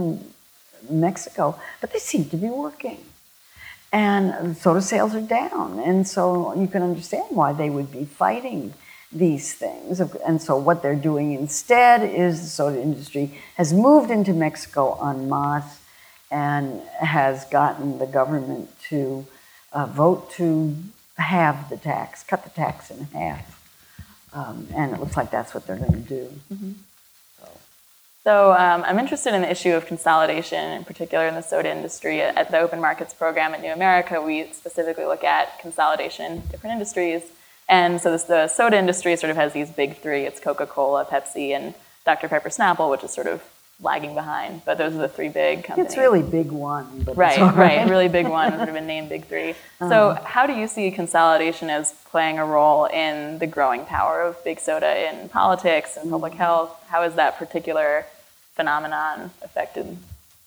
in 0.88 1.00
Mexico, 1.00 1.58
but 1.80 1.92
they 1.92 1.98
seem 1.98 2.26
to 2.26 2.36
be 2.36 2.48
working. 2.48 3.04
And 3.92 4.56
soda 4.56 4.82
sales 4.82 5.14
are 5.14 5.20
down. 5.20 5.78
And 5.78 6.06
so 6.06 6.54
you 6.54 6.68
can 6.68 6.82
understand 6.82 7.24
why 7.30 7.52
they 7.52 7.70
would 7.70 7.90
be 7.90 8.04
fighting 8.04 8.74
these 9.10 9.54
things. 9.54 10.00
And 10.00 10.42
so 10.42 10.56
what 10.56 10.82
they're 10.82 10.94
doing 10.94 11.32
instead 11.32 12.02
is 12.02 12.42
the 12.42 12.48
soda 12.48 12.80
industry 12.80 13.38
has 13.56 13.72
moved 13.72 14.10
into 14.10 14.34
Mexico 14.34 14.98
en 15.08 15.28
masse 15.28 15.80
and 16.30 16.82
has 17.00 17.46
gotten 17.46 17.98
the 17.98 18.06
government 18.06 18.68
to 18.90 19.26
uh, 19.72 19.86
vote 19.86 20.30
to 20.32 20.76
have 21.16 21.70
the 21.70 21.76
tax, 21.78 22.22
cut 22.22 22.44
the 22.44 22.50
tax 22.50 22.90
in 22.90 23.04
half. 23.06 23.57
Um, 24.32 24.68
and 24.74 24.92
it 24.92 25.00
looks 25.00 25.16
like 25.16 25.30
that's 25.30 25.54
what 25.54 25.66
they're 25.66 25.76
going 25.76 25.92
to 25.92 25.98
do. 25.98 26.32
Mm-hmm. 26.52 26.72
So, 27.40 27.48
so 28.24 28.52
um, 28.52 28.84
I'm 28.84 28.98
interested 28.98 29.34
in 29.34 29.42
the 29.42 29.50
issue 29.50 29.72
of 29.72 29.86
consolidation, 29.86 30.72
in 30.72 30.84
particular 30.84 31.26
in 31.26 31.34
the 31.34 31.42
soda 31.42 31.70
industry. 31.70 32.20
At 32.20 32.50
the 32.50 32.58
Open 32.58 32.80
Markets 32.80 33.14
program 33.14 33.54
at 33.54 33.62
New 33.62 33.72
America, 33.72 34.20
we 34.20 34.50
specifically 34.52 35.04
look 35.04 35.24
at 35.24 35.58
consolidation 35.60 36.32
in 36.32 36.40
different 36.48 36.74
industries. 36.74 37.22
And 37.68 38.00
so 38.00 38.10
this, 38.10 38.24
the 38.24 38.48
soda 38.48 38.78
industry 38.78 39.16
sort 39.16 39.30
of 39.30 39.36
has 39.36 39.52
these 39.52 39.70
big 39.70 39.98
three. 39.98 40.24
It's 40.24 40.40
Coca-Cola, 40.40 41.04
Pepsi, 41.04 41.50
and 41.50 41.74
Dr. 42.04 42.28
Pepper 42.28 42.48
Snapple, 42.48 42.90
which 42.90 43.04
is 43.04 43.12
sort 43.12 43.26
of 43.26 43.42
lagging 43.80 44.14
behind. 44.14 44.62
But 44.64 44.78
those 44.78 44.94
are 44.94 44.98
the 44.98 45.08
three 45.08 45.28
big 45.28 45.64
companies. 45.64 45.92
It's 45.92 45.98
really 45.98 46.22
big 46.22 46.50
one. 46.50 47.02
But 47.04 47.16
right, 47.16 47.38
right, 47.38 47.56
right, 47.56 47.90
really 47.90 48.08
big 48.08 48.26
one. 48.26 48.52
Sort 48.56 48.68
of 48.68 48.74
been 48.74 48.86
named 48.86 49.08
big 49.08 49.26
3 49.26 49.50
uh-huh. 49.50 49.88
So 49.88 50.18
how 50.24 50.46
do 50.46 50.54
you 50.54 50.66
see 50.66 50.90
consolidation 50.90 51.70
as 51.70 51.92
playing 52.06 52.38
a 52.38 52.44
role 52.44 52.86
in 52.86 53.38
the 53.38 53.46
growing 53.46 53.84
power 53.84 54.22
of 54.22 54.42
big 54.44 54.58
soda 54.58 55.08
in 55.08 55.28
politics 55.28 55.96
and 55.96 56.10
public 56.10 56.32
mm-hmm. 56.32 56.42
health? 56.42 56.84
How 56.88 57.02
has 57.02 57.14
that 57.14 57.38
particular 57.38 58.06
phenomenon 58.54 59.30
affected? 59.42 59.96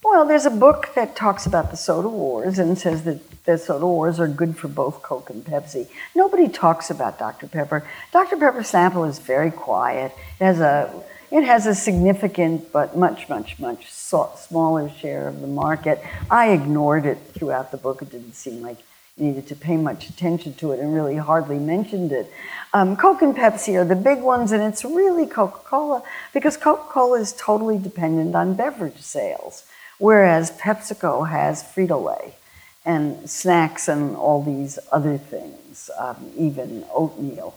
Well, 0.03 0.25
there's 0.25 0.47
a 0.47 0.51
book 0.51 0.89
that 0.95 1.15
talks 1.15 1.45
about 1.45 1.69
the 1.69 1.77
soda 1.77 2.09
wars 2.09 2.57
and 2.57 2.77
says 2.77 3.03
that 3.03 3.45
the 3.45 3.57
soda 3.57 3.85
wars 3.85 4.19
are 4.19 4.27
good 4.27 4.57
for 4.57 4.67
both 4.67 5.03
Coke 5.03 5.29
and 5.29 5.45
Pepsi. 5.45 5.87
Nobody 6.15 6.47
talks 6.47 6.89
about 6.89 7.19
Dr. 7.19 7.47
Pepper. 7.47 7.87
Dr. 8.11 8.35
Pepper 8.37 8.61
Snapple 8.61 9.07
is 9.07 9.19
very 9.19 9.51
quiet. 9.51 10.11
It 10.39 10.43
has 10.43 10.59
a 10.59 10.91
it 11.31 11.43
has 11.45 11.65
a 11.65 11.73
significant 11.73 12.71
but 12.71 12.97
much, 12.97 13.29
much, 13.29 13.57
much 13.57 13.89
smaller 13.89 14.89
share 14.89 15.29
of 15.29 15.39
the 15.39 15.47
market. 15.47 16.01
I 16.29 16.49
ignored 16.49 17.05
it 17.05 17.17
throughout 17.33 17.71
the 17.71 17.77
book. 17.77 18.01
It 18.01 18.11
didn't 18.11 18.33
seem 18.33 18.61
like 18.61 18.77
you 19.15 19.27
needed 19.27 19.47
to 19.47 19.55
pay 19.55 19.77
much 19.77 20.09
attention 20.09 20.53
to 20.55 20.73
it 20.73 20.79
and 20.79 20.93
really 20.93 21.15
hardly 21.15 21.57
mentioned 21.57 22.11
it. 22.11 22.29
Um, 22.73 22.97
Coke 22.97 23.21
and 23.21 23.35
Pepsi 23.35 23.75
are 23.75 23.85
the 23.85 23.95
big 23.95 24.19
ones, 24.19 24.51
and 24.51 24.61
it's 24.61 24.83
really 24.83 25.25
Coca 25.25 25.59
Cola 25.59 26.03
because 26.33 26.57
Coca 26.57 26.89
Cola 26.89 27.19
is 27.19 27.33
totally 27.33 27.77
dependent 27.77 28.35
on 28.35 28.55
beverage 28.55 28.99
sales, 28.99 29.65
whereas 29.99 30.51
PepsiCo 30.51 31.29
has 31.29 31.63
Frito 31.63 32.03
Lay 32.03 32.35
and 32.83 33.29
snacks 33.29 33.87
and 33.87 34.15
all 34.15 34.43
these 34.43 34.79
other 34.91 35.17
things, 35.17 35.89
um, 35.97 36.31
even 36.35 36.83
oatmeal. 36.93 37.53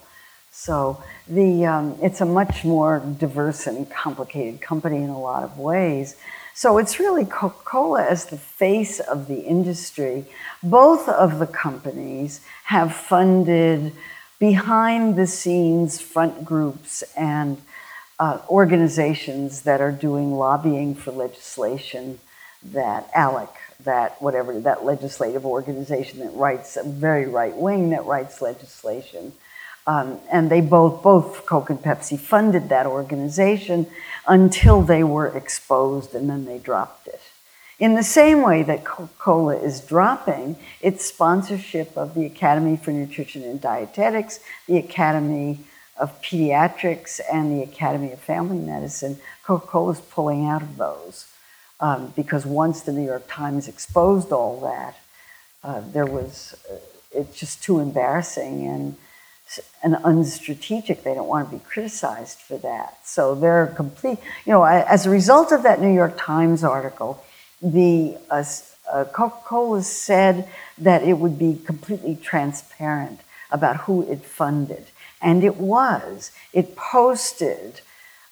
So 0.57 1.03
the, 1.27 1.67
um, 1.67 1.99
it's 2.01 2.21
a 2.21 2.25
much 2.25 2.65
more 2.65 3.03
diverse 3.19 3.67
and 3.67 3.91
complicated 3.91 4.61
company 4.61 5.03
in 5.03 5.11
a 5.11 5.19
lot 5.19 5.43
of 5.43 5.59
ways. 5.59 6.17
So 6.55 6.79
it's 6.79 7.01
really 7.01 7.25
Coca 7.25 7.65
Cola 7.65 8.05
as 8.05 8.27
the 8.27 8.39
face 8.39 9.01
of 9.01 9.27
the 9.27 9.41
industry. 9.41 10.27
Both 10.63 11.09
of 11.09 11.41
the 11.41 11.49
companies 11.49 12.41
have 12.67 12.95
funded 12.95 13.93
behind 14.39 15.17
the 15.17 15.27
scenes 15.27 16.01
front 16.01 16.45
groups 16.45 17.03
and 17.17 17.61
uh, 18.21 18.39
organizations 18.49 19.63
that 19.63 19.81
are 19.81 19.91
doing 19.91 20.35
lobbying 20.35 20.95
for 20.95 21.11
legislation 21.11 22.21
that 22.63 23.13
ALEC, 23.13 23.51
that 23.81 24.23
whatever, 24.23 24.61
that 24.61 24.85
legislative 24.85 25.45
organization 25.45 26.21
that 26.21 26.33
writes, 26.35 26.77
a 26.77 26.85
very 26.85 27.27
right 27.27 27.57
wing 27.57 27.91
that 27.91 28.07
writes 28.07 28.41
legislation 28.41 29.33
um, 29.87 30.19
and 30.33 30.51
they 30.51 30.61
both, 30.61 31.03
both 31.03 31.45
Coke 31.47 31.71
and 31.71 31.79
Pepsi 31.79 32.19
funded 32.19 32.69
that 32.71 32.87
organization 32.87 33.87
until 34.27 34.81
they 34.81 35.05
were 35.05 35.29
exposed 35.29 36.15
and 36.15 36.29
then 36.29 36.47
they 36.47 36.59
dropped 36.59 37.07
it. 37.07 37.21
In 37.79 37.95
the 37.95 38.03
same 38.03 38.43
way 38.43 38.63
that 38.63 38.85
Coca 38.85 39.13
Cola 39.19 39.57
is 39.57 39.81
dropping 39.81 40.57
its 40.81 41.05
sponsorship 41.05 41.97
of 41.97 42.15
the 42.15 42.25
Academy 42.25 42.77
for 42.77 42.93
Nutrition 42.93 43.43
and 43.43 43.61
Dietetics, 43.61 44.41
the 44.67 44.79
Academy 44.79 45.59
of 45.97 46.21
Pediatrics, 46.23 47.21
and 47.33 47.53
the 47.53 47.63
Academy 47.63 48.13
of 48.13 48.21
Family 48.21 48.59
Medicine, 48.59 49.19
Coca 49.43 49.67
Cola 49.67 49.93
is 49.93 50.01
pulling 50.01 50.47
out 50.47 50.63
of 50.63 50.77
those. 50.77 51.27
Um, 51.81 52.13
because 52.15 52.47
once 52.47 52.83
the 52.83 52.93
New 52.93 53.05
York 53.05 53.25
Times 53.29 53.67
exposed 53.67 54.31
all 54.31 54.61
that, 54.61 54.97
uh, 55.65 55.83
there 55.93 56.07
was, 56.07 56.55
uh, 56.71 56.77
it's 57.11 57.39
just 57.39 57.63
too 57.63 57.81
embarrassing. 57.81 58.67
And 58.67 58.97
and 59.83 59.95
unstrategic. 59.97 61.03
They 61.03 61.15
don't 61.15 61.29
want 61.29 61.51
to 61.51 61.57
be 61.57 61.63
criticized 61.65 62.39
for 62.39 62.57
that. 62.59 62.99
So 63.05 63.35
they're 63.35 63.69
complete. 63.69 64.19
You 64.45 64.53
know, 64.53 64.65
as 64.65 65.07
a 65.07 65.11
result 65.11 65.53
of 65.53 65.63
that 65.63 65.81
New 65.81 65.93
York 65.93 66.15
Times 66.19 66.65
article, 66.65 67.23
the 67.63 68.17
uh, 68.31 68.45
uh, 68.91 69.05
Coca 69.05 69.37
Cola 69.45 69.83
said 69.83 70.49
that 70.79 71.03
it 71.03 71.15
would 71.15 71.39
be 71.39 71.61
completely 71.65 72.17
transparent 72.17 73.21
about 73.51 73.77
who 73.83 74.03
it 74.11 74.23
funded. 74.25 74.87
And 75.23 75.45
it 75.45 75.57
was. 75.57 76.33
It 76.53 76.77
posted 76.77 77.81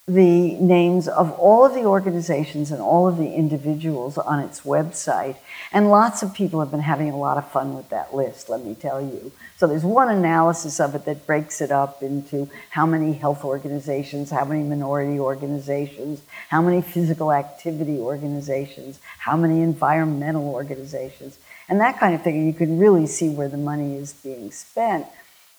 the 0.08 0.54
names 0.54 1.06
of 1.06 1.30
all 1.38 1.64
of 1.64 1.74
the 1.74 1.84
organizations 1.84 2.72
and 2.72 2.82
all 2.82 3.06
of 3.06 3.18
the 3.18 3.34
individuals 3.34 4.18
on 4.18 4.40
its 4.40 4.62
website. 4.62 5.36
And 5.72 5.90
lots 5.90 6.24
of 6.24 6.34
people 6.34 6.58
have 6.58 6.72
been 6.72 6.80
having 6.80 7.10
a 7.10 7.16
lot 7.16 7.38
of 7.38 7.48
fun 7.52 7.76
with 7.76 7.88
that 7.90 8.12
list, 8.12 8.48
let 8.48 8.64
me 8.64 8.74
tell 8.74 9.00
you. 9.00 9.30
So 9.58 9.68
there's 9.68 9.84
one 9.84 10.08
analysis 10.08 10.80
of 10.80 10.96
it 10.96 11.04
that 11.04 11.24
breaks 11.24 11.60
it 11.60 11.70
up 11.70 12.02
into 12.02 12.50
how 12.70 12.84
many 12.84 13.12
health 13.12 13.44
organizations, 13.44 14.32
how 14.32 14.44
many 14.44 14.64
minority 14.64 15.20
organizations, 15.20 16.22
how 16.48 16.60
many 16.60 16.82
physical 16.82 17.32
activity 17.32 17.98
organizations, 18.00 18.98
how 19.18 19.36
many 19.36 19.60
environmental 19.60 20.48
organizations, 20.48 21.38
and 21.68 21.80
that 21.80 22.00
kind 22.00 22.12
of 22.12 22.22
thing. 22.22 22.44
You 22.44 22.54
can 22.54 22.76
really 22.76 23.06
see 23.06 23.28
where 23.28 23.48
the 23.48 23.56
money 23.56 23.94
is 23.94 24.14
being 24.14 24.50
spent. 24.50 25.06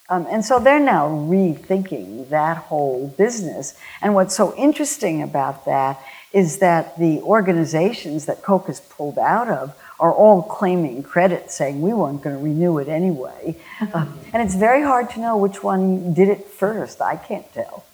Um, 0.09 0.27
and 0.29 0.43
so 0.43 0.59
they're 0.59 0.79
now 0.79 1.07
rethinking 1.07 2.29
that 2.29 2.57
whole 2.57 3.07
business. 3.17 3.75
And 4.01 4.13
what's 4.13 4.35
so 4.35 4.53
interesting 4.55 5.21
about 5.21 5.65
that 5.65 5.99
is 6.33 6.59
that 6.59 6.97
the 6.97 7.21
organizations 7.21 8.25
that 8.25 8.41
Coke 8.41 8.67
has 8.67 8.81
pulled 8.81 9.17
out 9.17 9.47
of 9.47 9.75
are 9.99 10.11
all 10.11 10.41
claiming 10.41 11.03
credit, 11.03 11.51
saying 11.51 11.81
we 11.81 11.93
weren't 11.93 12.21
going 12.21 12.35
to 12.35 12.43
renew 12.43 12.77
it 12.79 12.87
anyway. 12.87 13.55
Uh, 13.79 14.07
and 14.33 14.41
it's 14.41 14.55
very 14.55 14.81
hard 14.81 15.09
to 15.11 15.19
know 15.19 15.37
which 15.37 15.63
one 15.63 16.13
did 16.13 16.27
it 16.27 16.45
first. 16.45 17.01
I 17.01 17.15
can't 17.15 17.51
tell. 17.53 17.85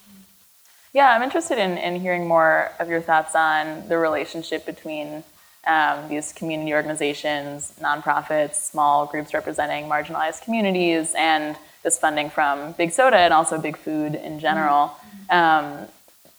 Yeah, 0.94 1.14
I'm 1.14 1.22
interested 1.22 1.60
in, 1.60 1.78
in 1.78 2.00
hearing 2.00 2.28
more 2.28 2.72
of 2.80 2.90
your 2.90 3.02
thoughts 3.02 3.36
on 3.36 3.88
the 3.90 3.98
relationship 3.98 4.66
between 4.66 5.24
um, 5.68 6.08
these 6.10 6.34
community 6.34 6.74
organizations, 6.74 7.74
nonprofits, 7.80 8.56
small 8.56 9.06
groups 9.06 9.34
representing 9.34 9.86
marginalized 9.86 10.42
communities, 10.44 11.14
and 11.16 11.56
this 11.84 11.98
funding 11.98 12.30
from 12.30 12.74
Big 12.74 12.92
Soda 12.92 13.18
and 13.18 13.34
also 13.34 13.58
Big 13.58 13.78
Food 13.78 14.16
in 14.16 14.40
general. 14.40 14.96
Um, 15.30 15.88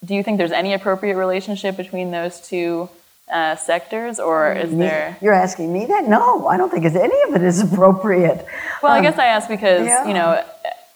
do 0.05 0.15
you 0.15 0.23
think 0.23 0.39
there's 0.39 0.53
any 0.53 0.73
appropriate 0.73 1.17
relationship 1.17 1.77
between 1.77 2.11
those 2.11 2.41
two 2.41 2.89
uh, 3.31 3.57
sectors, 3.57 4.19
or 4.19 4.53
is 4.53 4.75
there? 4.77 5.17
You're 5.21 5.35
asking 5.35 5.73
me 5.73 5.87
that? 5.87 6.09
No, 6.09 6.47
I 6.49 6.57
don't 6.57 6.71
think 6.71 6.85
any 6.85 7.23
of 7.29 7.35
it 7.35 7.43
is 7.43 7.61
appropriate. 7.61 8.45
Well, 8.83 8.93
um, 8.93 8.99
I 8.99 9.03
guess 9.03 9.19
I 9.19 9.27
ask 9.27 9.49
because 9.49 9.87
yeah. 9.87 10.07
you 10.07 10.15
know 10.15 10.45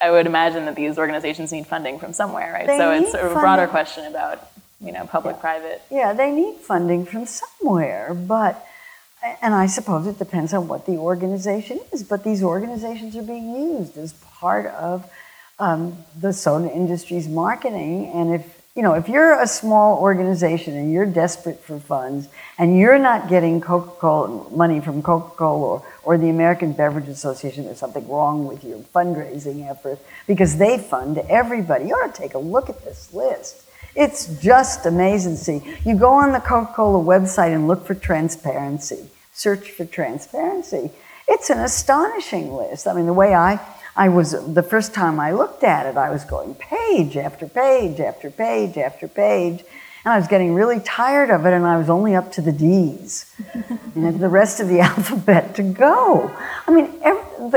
I 0.00 0.10
would 0.10 0.26
imagine 0.26 0.64
that 0.66 0.74
these 0.74 0.98
organizations 0.98 1.52
need 1.52 1.66
funding 1.66 1.98
from 1.98 2.12
somewhere, 2.12 2.52
right? 2.52 2.66
They 2.66 2.78
so 2.78 2.90
it's 2.92 3.12
sort 3.12 3.24
of 3.24 3.30
a 3.30 3.34
funding. 3.34 3.42
broader 3.42 3.66
question 3.68 4.06
about 4.06 4.48
you 4.80 4.92
know 4.92 5.06
public-private. 5.06 5.82
Yeah. 5.90 5.98
yeah, 5.98 6.12
they 6.12 6.30
need 6.32 6.56
funding 6.56 7.06
from 7.06 7.26
somewhere, 7.26 8.14
but 8.14 8.66
and 9.42 9.54
I 9.54 9.66
suppose 9.66 10.06
it 10.06 10.18
depends 10.18 10.52
on 10.52 10.68
what 10.68 10.86
the 10.86 10.96
organization 10.96 11.80
is, 11.92 12.02
but 12.02 12.24
these 12.24 12.42
organizations 12.42 13.16
are 13.16 13.22
being 13.22 13.54
used 13.54 13.96
as 13.96 14.12
part 14.12 14.66
of 14.66 15.10
um, 15.58 15.96
the 16.20 16.32
soda 16.32 16.70
industry's 16.70 17.28
marketing. 17.28 18.10
And 18.14 18.34
if 18.34 18.60
you 18.74 18.82
know, 18.82 18.94
if 18.94 19.08
you're 19.08 19.40
a 19.40 19.46
small 19.46 19.98
organization 19.98 20.74
and 20.74 20.92
you're 20.92 21.06
desperate 21.06 21.60
for 21.60 21.78
funds 21.78 22.26
and 22.58 22.76
you're 22.76 22.98
not 22.98 23.28
getting 23.28 23.60
Coca-Cola 23.60 24.50
money 24.50 24.80
from 24.80 25.00
Coca-Cola 25.00 25.64
or, 25.64 25.86
or 26.02 26.18
the 26.18 26.28
American 26.28 26.72
Beverage 26.72 27.06
Association, 27.06 27.66
there's 27.66 27.78
something 27.78 28.06
wrong 28.08 28.48
with 28.48 28.64
your 28.64 28.80
fundraising 28.92 29.70
effort 29.70 30.00
because 30.26 30.56
they 30.56 30.76
fund 30.76 31.18
everybody. 31.28 31.84
You 31.86 31.94
ought 31.94 32.12
to 32.12 32.20
take 32.20 32.34
a 32.34 32.38
look 32.38 32.68
at 32.68 32.84
this 32.84 33.14
list. 33.14 33.62
It's 33.94 34.26
just 34.40 34.86
amazing. 34.86 35.36
See, 35.36 35.62
you 35.84 35.96
go 35.96 36.10
on 36.10 36.32
the 36.32 36.40
Coca-Cola 36.40 36.98
website 37.04 37.54
and 37.54 37.68
look 37.68 37.86
for 37.86 37.94
transparency 37.94 39.08
search 39.34 39.72
for 39.72 39.84
transparency. 39.84 40.90
It's 41.28 41.50
an 41.50 41.58
astonishing 41.58 42.54
list. 42.54 42.86
I 42.86 42.94
mean, 42.94 43.06
the 43.06 43.12
way 43.12 43.34
I, 43.34 43.60
I 43.96 44.08
was, 44.08 44.32
the 44.54 44.62
first 44.62 44.94
time 44.94 45.20
I 45.20 45.32
looked 45.32 45.64
at 45.64 45.86
it, 45.86 45.96
I 45.96 46.10
was 46.10 46.24
going 46.24 46.54
page 46.54 47.16
after 47.16 47.46
page 47.46 48.00
after 48.00 48.30
page 48.30 48.78
after 48.78 49.08
page. 49.08 49.64
And 50.04 50.12
I 50.12 50.18
was 50.18 50.28
getting 50.28 50.54
really 50.54 50.80
tired 50.80 51.30
of 51.30 51.46
it, 51.46 51.52
and 51.54 51.66
I 51.66 51.78
was 51.78 51.88
only 51.88 52.14
up 52.14 52.30
to 52.32 52.42
the 52.42 52.52
D's. 52.52 53.34
and 53.94 54.20
the 54.20 54.28
rest 54.28 54.60
of 54.60 54.68
the 54.68 54.80
alphabet 54.90 55.54
to 55.56 55.62
go. 55.62 56.30
I 56.68 56.70
mean, 56.70 56.90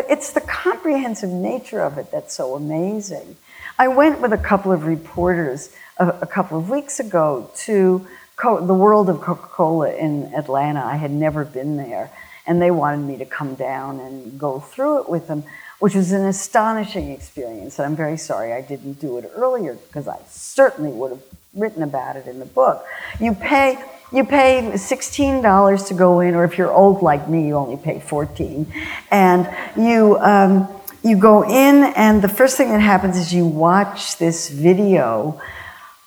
it's 0.10 0.32
the 0.32 0.42
comprehensive 0.42 1.30
nature 1.30 1.82
of 1.82 1.98
it 1.98 2.10
that's 2.12 2.34
so 2.34 2.56
amazing. 2.56 3.36
I 3.78 3.90
went 3.90 4.22
with 4.22 4.34
a 4.34 4.38
couple 4.38 4.72
of 4.72 4.86
reporters 4.86 5.76
a, 5.98 6.08
a 6.22 6.26
couple 6.26 6.58
of 6.58 6.70
weeks 6.70 7.00
ago 7.00 7.52
to 7.58 8.08
Co- 8.38 8.64
the 8.64 8.74
world 8.76 9.10
of 9.10 9.20
Coca 9.20 9.48
Cola 9.48 9.92
in 9.92 10.32
Atlanta. 10.36 10.86
I 10.86 10.96
had 10.96 11.10
never 11.10 11.44
been 11.44 11.76
there, 11.76 12.12
and 12.46 12.62
they 12.62 12.70
wanted 12.70 13.00
me 13.00 13.18
to 13.18 13.26
come 13.26 13.56
down 13.56 14.00
and 14.00 14.40
go 14.40 14.60
through 14.60 15.02
it 15.02 15.10
with 15.10 15.28
them, 15.28 15.44
which 15.80 15.96
was 15.96 16.12
an 16.12 16.24
astonishing 16.24 17.10
experience. 17.10 17.80
And 17.80 17.88
I'm 17.88 17.96
very 17.96 18.16
sorry 18.16 18.54
I 18.54 18.62
didn't 18.62 19.02
do 19.02 19.18
it 19.18 19.32
earlier 19.36 19.74
because 19.74 20.08
I 20.08 20.20
certainly 20.30 20.92
would 20.92 21.10
have 21.10 21.24
written 21.56 21.82
about 21.82 22.16
it 22.16 22.28
in 22.28 22.38
the 22.38 22.46
book. 22.46 22.86
You 23.20 23.34
pay. 23.34 23.84
You 24.10 24.24
pay 24.24 24.62
$16 24.74 25.88
to 25.90 25.94
go 25.94 26.22
in, 26.22 26.34
or 26.34 26.46
if 26.46 26.58
you're 26.58 26.72
old 26.72 27.02
like 27.02 27.28
me, 27.28 27.48
you 27.48 27.56
only 27.56 27.76
pay 27.76 28.00
14 28.00 28.66
And 29.12 29.54
you, 29.76 30.18
um, 30.20 30.70
you 31.04 31.18
go 31.18 31.44
in, 31.44 31.92
and 31.94 32.22
the 32.22 32.30
first 32.30 32.56
thing 32.56 32.70
that 32.70 32.80
happens 32.80 33.18
is 33.18 33.34
you 33.34 33.46
watch 33.46 34.18
this 34.18 34.48
video 34.50 35.42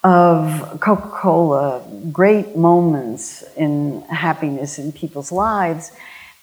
of 0.03 0.79
Coca 0.79 1.09
Cola, 1.09 1.85
great 2.11 2.55
moments 2.55 3.43
in 3.55 4.01
happiness 4.03 4.79
in 4.79 4.91
people's 4.91 5.31
lives. 5.31 5.91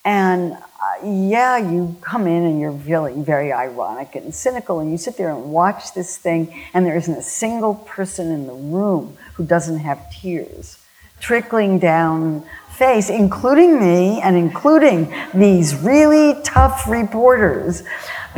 And 0.04 0.52
uh, 0.52 1.04
yeah, 1.04 1.58
you 1.58 1.96
come 2.00 2.26
in 2.26 2.44
and 2.44 2.60
you're 2.60 2.78
feeling 2.78 3.24
very 3.24 3.52
ironic 3.52 4.14
and 4.14 4.32
cynical, 4.32 4.78
and 4.78 4.90
you 4.92 4.96
sit 4.96 5.16
there 5.16 5.30
and 5.30 5.50
watch 5.50 5.92
this 5.92 6.16
thing, 6.16 6.54
and 6.72 6.86
there 6.86 6.96
isn't 6.96 7.14
a 7.14 7.22
single 7.22 7.74
person 7.74 8.30
in 8.30 8.46
the 8.46 8.54
room 8.54 9.16
who 9.34 9.44
doesn't 9.44 9.78
have 9.78 10.08
tears 10.10 10.78
trickling 11.20 11.80
down 11.80 12.44
face, 12.70 13.10
including 13.10 13.80
me 13.80 14.20
and 14.20 14.36
including 14.36 15.12
these 15.34 15.74
really 15.74 16.40
tough 16.44 16.88
reporters 16.88 17.82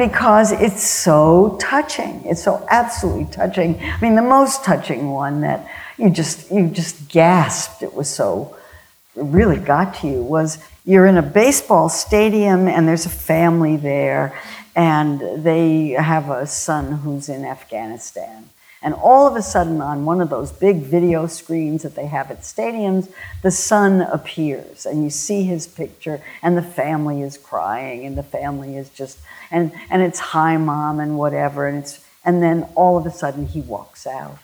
because 0.01 0.51
it's 0.51 0.83
so 0.83 1.59
touching. 1.61 2.23
It's 2.25 2.43
so 2.43 2.67
absolutely 2.71 3.27
touching. 3.31 3.79
I 3.79 4.01
mean, 4.01 4.15
the 4.15 4.23
most 4.23 4.65
touching 4.65 5.11
one 5.11 5.43
that 5.43 5.69
you 5.99 6.09
just 6.09 6.51
you 6.51 6.69
just 6.69 7.11
gasped. 7.11 7.83
It 7.83 7.93
was 7.93 8.09
so 8.09 8.57
it 9.15 9.25
really 9.25 9.59
got 9.59 9.97
to 9.97 10.07
you 10.07 10.23
was 10.23 10.59
you're 10.87 11.05
in 11.05 11.19
a 11.19 11.23
baseball 11.23 11.91
stadium 11.91 12.67
and 12.67 12.89
there's 12.89 13.05
a 13.05 13.11
family 13.11 13.77
there 13.77 14.35
and 14.75 15.45
they 15.45 15.91
have 15.91 16.31
a 16.31 16.47
son 16.47 16.93
who's 16.93 17.29
in 17.29 17.45
Afghanistan. 17.45 18.49
And 18.83 18.95
all 18.95 19.27
of 19.27 19.37
a 19.37 19.43
sudden, 19.43 19.83
on 19.83 20.07
one 20.07 20.23
of 20.23 20.31
those 20.31 20.53
big 20.53 20.79
video 20.79 21.27
screens 21.27 21.83
that 21.83 21.95
they 21.95 22.07
have 22.07 22.31
at 22.31 22.41
stadiums, 22.41 23.13
the 23.43 23.51
son 23.51 24.01
appears, 24.01 24.87
and 24.87 25.05
you 25.05 25.11
see 25.11 25.43
his 25.43 25.67
picture, 25.67 26.23
and 26.43 26.57
the 26.57 26.63
family 26.63 27.21
is 27.21 27.37
crying, 27.37 28.07
and 28.07 28.17
the 28.17 28.23
family 28.23 28.77
is 28.77 28.89
just, 28.89 29.19
and, 29.51 29.73
and 29.91 30.01
it's 30.01 30.19
hi, 30.19 30.57
mom, 30.57 30.99
and 30.99 31.19
whatever, 31.19 31.69
and 31.69 31.79
it's, 31.79 32.03
and 32.25 32.43
then 32.43 32.67
all 32.75 32.97
of 32.97 33.05
a 33.05 33.11
sudden 33.11 33.47
he 33.47 33.61
walks 33.61 34.07
out, 34.07 34.39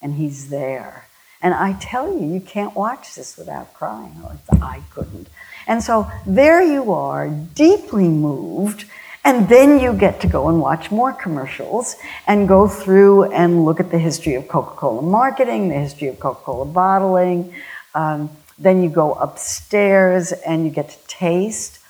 and 0.00 0.14
he's 0.14 0.50
there. 0.50 1.06
And 1.42 1.52
I 1.52 1.72
tell 1.80 2.12
you, 2.12 2.26
you 2.26 2.40
can't 2.40 2.76
watch 2.76 3.16
this 3.16 3.36
without 3.36 3.74
crying, 3.74 4.22
I 4.62 4.82
couldn't. 4.90 5.28
And 5.66 5.82
so 5.82 6.08
there 6.24 6.62
you 6.62 6.92
are, 6.92 7.28
deeply 7.28 8.08
moved 8.08 8.84
and 9.24 9.48
then 9.48 9.80
you 9.80 9.92
get 9.92 10.20
to 10.20 10.26
go 10.26 10.48
and 10.48 10.60
watch 10.60 10.90
more 10.90 11.12
commercials 11.12 11.96
and 12.26 12.48
go 12.48 12.66
through 12.66 13.24
and 13.32 13.64
look 13.64 13.80
at 13.80 13.90
the 13.90 13.98
history 13.98 14.34
of 14.34 14.48
Coca 14.48 14.74
Cola 14.76 15.02
marketing, 15.02 15.68
the 15.68 15.74
history 15.74 16.08
of 16.08 16.18
Coca 16.18 16.40
Cola 16.42 16.64
bottling. 16.64 17.54
Um, 17.94 18.30
then 18.58 18.82
you 18.82 18.90
go 18.90 19.12
upstairs 19.14 20.32
and 20.32 20.64
you 20.64 20.70
get 20.70 20.90
to 20.90 20.98
taste 21.06 21.80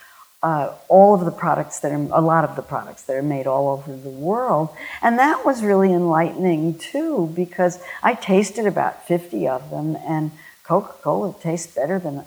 uh, 0.43 0.73
all 0.89 1.15
of 1.15 1.25
the 1.25 1.31
products 1.31 1.81
that 1.81 1.93
are, 1.93 2.09
a 2.13 2.21
lot 2.21 2.45
of 2.45 2.57
the 2.57 2.63
products 2.63 3.03
that 3.03 3.15
are 3.15 3.23
made 3.23 3.47
all 3.47 3.69
over 3.69 3.95
the 3.95 4.09
world. 4.09 4.71
And 5.03 5.19
that 5.19 5.45
was 5.45 5.63
really 5.63 5.93
enlightening 5.93 6.79
too, 6.79 7.31
because 7.35 7.79
I 8.03 8.15
tasted 8.15 8.67
about 8.67 9.07
50 9.07 9.47
of 9.49 9.71
them, 9.71 9.97
and 9.97 10.31
Coca 10.65 10.95
Cola 11.03 11.35
tastes 11.41 11.75
better 11.75 11.99
than 11.99 12.25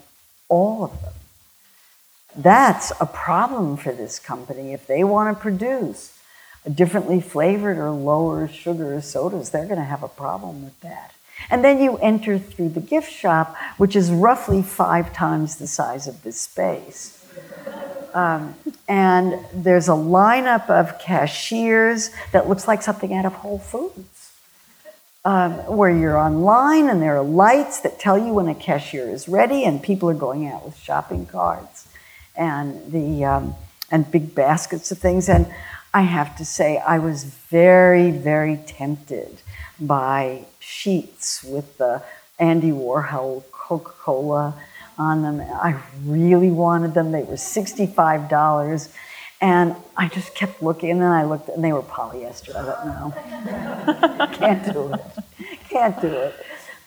all 0.48 0.84
of 0.84 1.02
them. 1.02 1.13
That's 2.36 2.91
a 3.00 3.06
problem 3.06 3.78
for 3.78 3.91
this 3.91 4.19
company. 4.19 4.74
If 4.74 4.88
they 4.88 5.04
want 5.04 5.36
to 5.36 5.41
produce 5.41 6.17
differently 6.74 7.22
flavored 7.22 7.78
or 7.78 7.91
lower 7.91 8.48
sugar 8.48 9.00
sodas, 9.02 9.50
they're 9.52 9.65
going 9.65 9.78
to 9.78 9.84
have 9.86 10.04
a 10.04 10.08
problem 10.08 10.63
with 10.63 10.80
that. 10.82 11.13
And 11.50 11.63
then 11.63 11.82
you 11.82 11.98
enter 11.98 12.39
through 12.39 12.69
the 12.69 12.80
gift 12.80 13.12
shop, 13.12 13.56
which 13.78 13.96
is 13.96 14.12
roughly 14.12 14.62
five 14.62 15.13
times 15.13 15.58
the 15.58 15.67
size 15.67 16.08
of 16.08 16.24
this 16.24 16.39
space. 16.39 17.19
Um, 18.13 18.56
and 18.88 19.39
there's 19.54 19.89
a 19.89 19.93
lineup 19.93 20.69
of 20.69 21.00
cashiers 21.00 22.12
that 22.32 22.48
looks 22.48 22.67
like 22.67 22.82
something 22.82 23.13
out 23.13 23.26
of 23.26 23.34
Whole 23.34 23.60
Foods. 23.60 24.32
um, 25.26 25.54
where 25.78 25.89
you're 25.89 26.17
online 26.17 26.89
and 26.89 27.02
there 27.02 27.15
are 27.17 27.24
lights 27.24 27.80
that 27.82 28.00
tell 28.00 28.17
you 28.17 28.34
when 28.34 28.48
a 28.48 28.56
cashier 28.56 29.10
is 29.10 29.30
ready, 29.30 29.63
and 29.63 29.82
people 29.82 30.10
are 30.10 30.13
going 30.13 30.48
out 30.48 30.65
with 30.65 30.78
shopping 30.78 31.26
carts 31.26 31.72
and 32.36 32.91
the 32.91 33.26
um, 33.26 33.56
and 33.91 34.10
big 34.12 34.34
baskets 34.34 34.91
of 34.91 34.98
things. 34.98 35.30
And 35.30 35.48
I 35.93 36.02
have 36.02 36.36
to 36.38 36.46
say, 36.46 36.80
I 36.80 36.98
was 36.98 37.24
very, 37.24 38.10
very 38.10 38.58
tempted 38.65 39.41
by 39.80 40.46
sheets 40.60 41.43
with 41.43 41.78
the 41.78 42.02
Andy 42.39 42.72
Warhol 42.72 43.43
Coca 43.52 43.91
Cola 43.91 44.56
on 44.98 45.22
them. 45.22 45.39
I 45.39 45.80
really 46.04 46.50
wanted 46.50 46.96
them. 46.96 47.12
They 47.12 47.24
were 47.24 47.36
$65. 47.36 48.89
And 49.39 49.76
I 49.98 50.08
just 50.08 50.34
kept 50.36 50.63
looking, 50.63 50.91
and 50.91 51.04
I 51.04 51.26
looked, 51.26 51.50
and 51.50 51.63
they 51.63 51.74
were 51.74 51.82
polyester. 51.82 52.56
I 52.56 52.63
thought, 52.63 52.86
no, 54.19 54.28
can't 54.28 54.74
do 54.74 54.93
it. 54.93 55.02
Can't 55.69 56.02
do 56.02 56.08
it. 56.08 56.34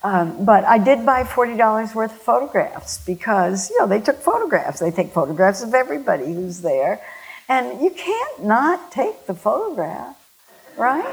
Um, 0.07 0.45
but 0.45 0.63
I 0.63 0.79
did 0.79 1.05
buy 1.05 1.25
$40 1.25 1.93
worth 1.97 2.13
of 2.13 2.19
photographs 2.19 3.05
because, 3.05 3.71
you 3.71 3.81
know, 3.81 3.89
they 3.89 4.01
took 4.01 4.21
photographs. 4.21 4.79
They 4.79 4.93
take 4.93 5.11
photographs 5.11 5.65
of 5.65 5.75
everybody 5.75 6.27
who's 6.27 6.61
there. 6.61 7.01
And 7.49 7.81
you 7.81 7.91
can't 7.91 8.45
not 8.45 8.93
take 8.93 9.27
the 9.27 9.35
photograph, 9.35 10.15
right? 10.77 11.11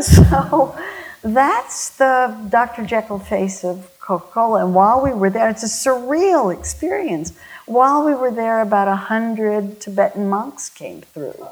so 0.00 0.76
that's 1.22 1.90
the 1.96 2.36
Dr. 2.48 2.84
Jekyll 2.84 3.20
face 3.20 3.62
of 3.62 3.96
Coca 4.00 4.26
Cola. 4.32 4.64
And 4.64 4.74
while 4.74 5.00
we 5.00 5.12
were 5.12 5.30
there, 5.30 5.48
it's 5.48 5.62
a 5.62 5.66
surreal 5.66 6.52
experience. 6.52 7.38
While 7.66 8.04
we 8.04 8.16
were 8.16 8.32
there, 8.32 8.62
about 8.62 8.88
a 8.88 8.96
hundred 8.96 9.80
Tibetan 9.80 10.28
monks 10.28 10.70
came 10.70 11.02
through 11.02 11.46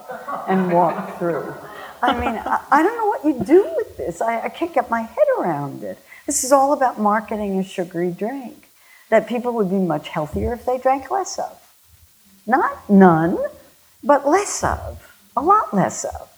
and 0.49 0.73
walked 0.73 1.21
through. 1.21 1.55
I 2.03 2.13
mean, 2.19 2.41
I, 2.45 2.61
I, 2.71 2.83
don't 2.83 2.97
know 2.97 3.07
what 3.07 3.25
you 3.25 3.45
do 3.45 3.73
with 3.77 3.97
this. 3.97 4.21
I, 4.21 4.43
I 4.43 4.49
can't 4.49 4.75
get 4.75 4.91
my 4.91 5.03
head 5.03 5.27
around 5.39 5.83
it. 5.83 5.99
This 6.27 6.45
is 6.45 6.53
all 6.53 6.73
about 6.73 7.01
marketing 7.01 7.59
a 7.59 7.65
sugary 7.65 8.11
drink 8.11 8.69
that 9.11 9.29
people 9.29 9.53
would 9.53 9.71
be 9.71 9.77
much 9.77 10.09
healthier 10.09 10.53
if 10.55 10.65
they 10.65 10.79
drank 10.79 11.11
less 11.11 11.39
of. 11.39 11.59
Not 12.47 12.89
none, 12.89 13.39
but 14.03 14.27
less 14.27 14.63
of. 14.63 15.03
A 15.37 15.43
lot 15.43 15.75
less 15.75 16.05
of. 16.05 16.29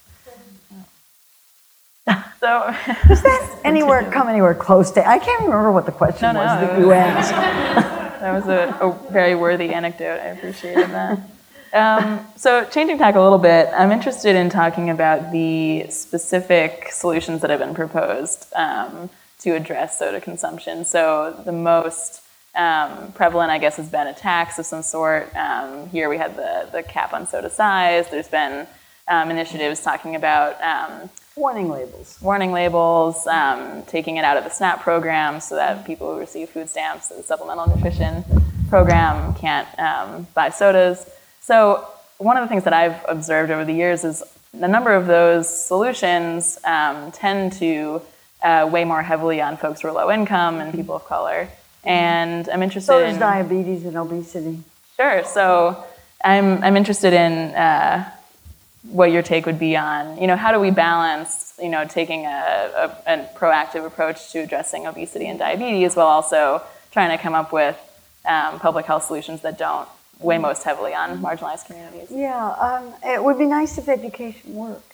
So, 2.40 2.74
does 3.08 3.22
that 3.22 3.60
anywhere 3.64 4.08
come 4.10 4.28
anywhere 4.28 4.54
close 4.54 4.90
to? 4.92 5.06
I 5.06 5.18
can't 5.18 5.42
remember 5.42 5.72
what 5.72 5.86
the 5.86 5.92
question 5.92 6.34
no, 6.34 6.40
was 6.40 6.60
no, 6.60 6.66
that 6.66 6.78
you 6.78 6.92
asked. 6.92 7.30
that 8.20 8.32
was 8.32 8.46
a, 8.46 8.76
a, 8.80 9.12
very 9.12 9.34
worthy 9.34 9.70
anecdote. 9.70 10.20
I 10.20 10.28
appreciated 10.28 10.90
that. 10.90 11.18
Um, 11.72 12.26
so, 12.36 12.64
changing 12.64 12.98
tack 12.98 13.14
a 13.14 13.20
little 13.20 13.38
bit, 13.38 13.68
I'm 13.76 13.92
interested 13.92 14.36
in 14.36 14.48
talking 14.48 14.90
about 14.90 15.32
the 15.32 15.86
specific 15.90 16.88
solutions 16.90 17.40
that 17.42 17.50
have 17.50 17.60
been 17.60 17.74
proposed 17.74 18.52
um, 18.54 19.10
to 19.40 19.50
address 19.50 19.98
soda 19.98 20.20
consumption. 20.20 20.84
So, 20.84 21.40
the 21.44 21.52
most 21.52 22.22
um, 22.54 23.12
prevalent, 23.12 23.50
I 23.50 23.58
guess, 23.58 23.76
has 23.76 23.88
been 23.88 24.06
a 24.06 24.14
tax 24.14 24.58
of 24.58 24.66
some 24.66 24.82
sort. 24.82 25.34
Um, 25.36 25.88
here 25.90 26.08
we 26.08 26.16
had 26.16 26.36
the, 26.36 26.68
the 26.72 26.82
cap 26.82 27.12
on 27.12 27.26
soda 27.26 27.50
size. 27.50 28.08
There's 28.10 28.28
been 28.28 28.66
um, 29.06 29.30
initiatives 29.30 29.82
talking 29.82 30.16
about 30.16 30.60
um, 30.62 31.10
warning 31.36 31.68
labels, 31.68 32.18
warning 32.20 32.52
labels, 32.52 33.26
um, 33.26 33.82
taking 33.84 34.16
it 34.16 34.24
out 34.24 34.36
of 34.36 34.44
the 34.44 34.50
SNAP 34.50 34.80
program 34.80 35.40
so 35.40 35.54
that 35.54 35.86
people 35.86 36.12
who 36.12 36.18
receive 36.18 36.48
food 36.48 36.68
stamps, 36.68 37.08
the 37.08 37.22
supplemental 37.22 37.68
nutrition 37.68 38.24
program, 38.68 39.34
can't 39.34 39.68
um, 39.78 40.26
buy 40.34 40.50
sodas. 40.50 41.08
So 41.48 41.88
one 42.18 42.36
of 42.36 42.44
the 42.44 42.48
things 42.48 42.64
that 42.64 42.74
I've 42.74 43.02
observed 43.08 43.50
over 43.50 43.64
the 43.64 43.72
years 43.72 44.04
is 44.04 44.22
a 44.52 44.68
number 44.68 44.92
of 44.94 45.06
those 45.06 45.48
solutions 45.48 46.58
tend 46.62 47.54
to 47.54 48.02
uh, 48.42 48.68
weigh 48.70 48.84
more 48.84 49.02
heavily 49.02 49.40
on 49.40 49.56
folks 49.56 49.80
who 49.80 49.88
are 49.88 49.92
low 49.92 50.10
income 50.10 50.60
and 50.60 50.74
people 50.74 50.96
of 50.96 51.06
color. 51.06 51.48
And 51.84 52.46
I'm 52.50 52.62
interested 52.62 52.92
so 52.92 53.02
in 53.02 53.18
diabetes 53.18 53.86
and 53.86 53.96
obesity. 53.96 54.58
Sure. 54.96 55.24
So 55.24 55.82
I'm 56.22 56.62
I'm 56.62 56.76
interested 56.76 57.14
in 57.14 57.32
uh, 57.54 58.12
what 58.82 59.10
your 59.10 59.22
take 59.22 59.46
would 59.46 59.58
be 59.58 59.74
on 59.74 60.20
you 60.20 60.26
know 60.26 60.36
how 60.36 60.52
do 60.52 60.60
we 60.60 60.70
balance 60.70 61.54
you 61.62 61.70
know 61.70 61.86
taking 61.86 62.26
a, 62.26 62.92
a, 63.08 63.12
a, 63.14 63.28
proactive 63.34 63.86
approach 63.86 64.32
to 64.32 64.40
addressing 64.40 64.86
obesity 64.86 65.26
and 65.26 65.38
diabetes 65.38 65.96
while 65.96 66.08
also 66.08 66.62
trying 66.90 67.16
to 67.16 67.22
come 67.22 67.34
up 67.34 67.54
with 67.54 67.78
um, 68.26 68.60
public 68.60 68.84
health 68.84 69.04
solutions 69.04 69.40
that 69.40 69.56
don't 69.56 69.88
weigh 70.20 70.38
most 70.38 70.62
heavily 70.64 70.94
on 70.94 71.18
marginalized 71.18 71.66
communities. 71.66 72.08
Yeah, 72.10 72.50
um, 72.52 72.94
it 73.04 73.22
would 73.22 73.38
be 73.38 73.46
nice 73.46 73.78
if 73.78 73.88
education 73.88 74.54
worked. 74.54 74.84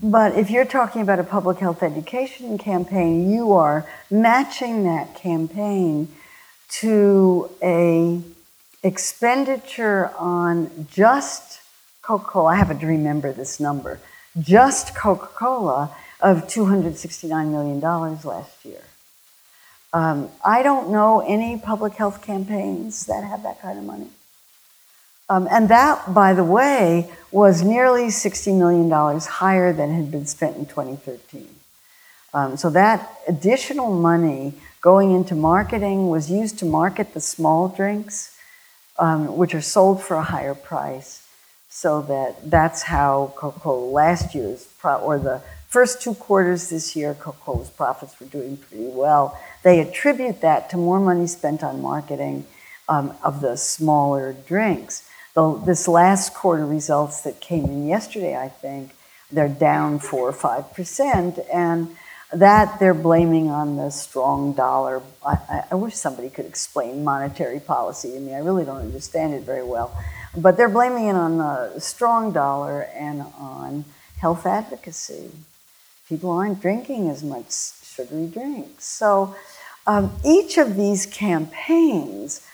But 0.00 0.36
if 0.36 0.48
you're 0.50 0.64
talking 0.64 1.02
about 1.02 1.18
a 1.18 1.24
public 1.24 1.58
health 1.58 1.82
education 1.82 2.56
campaign, 2.56 3.30
you 3.30 3.52
are 3.52 3.86
matching 4.10 4.84
that 4.84 5.14
campaign 5.14 6.08
to 6.80 7.50
a 7.62 8.20
expenditure 8.82 10.12
on 10.16 10.86
just 10.90 11.60
Coca-Cola. 12.02 12.52
I 12.52 12.56
have 12.56 12.78
to 12.78 12.86
remember 12.86 13.32
this 13.32 13.58
number. 13.58 13.98
Just 14.38 14.94
Coca-Cola 14.94 15.90
of 16.20 16.46
$269 16.46 17.50
million 17.50 17.80
last 17.80 18.64
year. 18.64 18.82
Um, 19.92 20.28
I 20.44 20.62
don't 20.62 20.90
know 20.90 21.24
any 21.26 21.58
public 21.58 21.94
health 21.94 22.22
campaigns 22.22 23.06
that 23.06 23.24
have 23.24 23.42
that 23.42 23.60
kind 23.60 23.78
of 23.78 23.84
money. 23.84 24.08
Um, 25.30 25.46
and 25.50 25.68
that, 25.68 26.14
by 26.14 26.32
the 26.32 26.44
way, 26.44 27.10
was 27.30 27.62
nearly 27.62 28.04
$60 28.04 28.56
million 28.56 28.90
higher 29.20 29.72
than 29.72 29.94
had 29.94 30.10
been 30.10 30.26
spent 30.26 30.56
in 30.56 30.64
2013. 30.64 31.48
Um, 32.32 32.56
so 32.56 32.70
that 32.70 33.10
additional 33.26 33.92
money 33.92 34.54
going 34.80 35.12
into 35.12 35.34
marketing 35.34 36.08
was 36.08 36.30
used 36.30 36.58
to 36.60 36.64
market 36.64 37.12
the 37.14 37.20
small 37.20 37.68
drinks, 37.68 38.38
um, 38.98 39.36
which 39.36 39.54
are 39.54 39.60
sold 39.60 40.02
for 40.02 40.16
a 40.16 40.22
higher 40.22 40.54
price. 40.54 41.26
So 41.68 42.02
that 42.02 42.50
that's 42.50 42.82
how 42.82 43.34
Coca-Cola 43.36 43.90
last 43.90 44.34
year's, 44.34 44.64
pro- 44.78 44.98
or 44.98 45.18
the 45.18 45.42
first 45.68 46.00
two 46.00 46.14
quarters 46.14 46.70
this 46.70 46.96
year, 46.96 47.14
Coca-Cola's 47.14 47.70
profits 47.70 48.18
were 48.18 48.26
doing 48.26 48.56
pretty 48.56 48.88
well. 48.88 49.38
They 49.62 49.80
attribute 49.80 50.40
that 50.40 50.70
to 50.70 50.76
more 50.78 51.00
money 51.00 51.26
spent 51.26 51.62
on 51.62 51.82
marketing 51.82 52.46
um, 52.88 53.14
of 53.22 53.42
the 53.42 53.56
smaller 53.56 54.34
drinks 54.46 55.08
the, 55.34 55.60
this 55.64 55.86
last 55.88 56.34
quarter 56.34 56.66
results 56.66 57.22
that 57.22 57.40
came 57.40 57.64
in 57.64 57.86
yesterday, 57.86 58.36
I 58.36 58.48
think, 58.48 58.92
they're 59.30 59.48
down 59.48 59.98
four 59.98 60.28
or 60.28 60.32
five 60.32 60.72
percent, 60.72 61.38
and 61.52 61.96
that 62.32 62.78
they're 62.78 62.94
blaming 62.94 63.50
on 63.50 63.76
the 63.76 63.90
strong 63.90 64.52
dollar. 64.52 65.02
I, 65.24 65.64
I, 65.70 65.74
wish 65.74 65.94
somebody 65.94 66.30
could 66.30 66.46
explain 66.46 67.04
monetary 67.04 67.60
policy 67.60 68.12
to 68.12 68.20
me. 68.20 68.34
I 68.34 68.38
really 68.38 68.64
don't 68.64 68.80
understand 68.80 69.34
it 69.34 69.42
very 69.42 69.62
well, 69.62 69.96
but 70.36 70.56
they're 70.56 70.68
blaming 70.68 71.08
it 71.08 71.14
on 71.14 71.38
the 71.38 71.78
strong 71.78 72.32
dollar 72.32 72.82
and 72.94 73.22
on 73.38 73.84
health 74.18 74.46
advocacy. 74.46 75.30
People 76.08 76.30
aren't 76.30 76.60
drinking 76.60 77.08
as 77.08 77.22
much 77.22 77.50
sugary 77.50 78.28
drinks, 78.28 78.84
so 78.84 79.34
um, 79.86 80.12
each 80.24 80.58
of 80.58 80.76
these 80.76 81.06
campaigns 81.06 82.46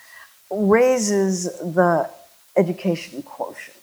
raises 0.50 1.44
the 1.58 2.08
education 2.56 3.22
quotient. 3.22 3.76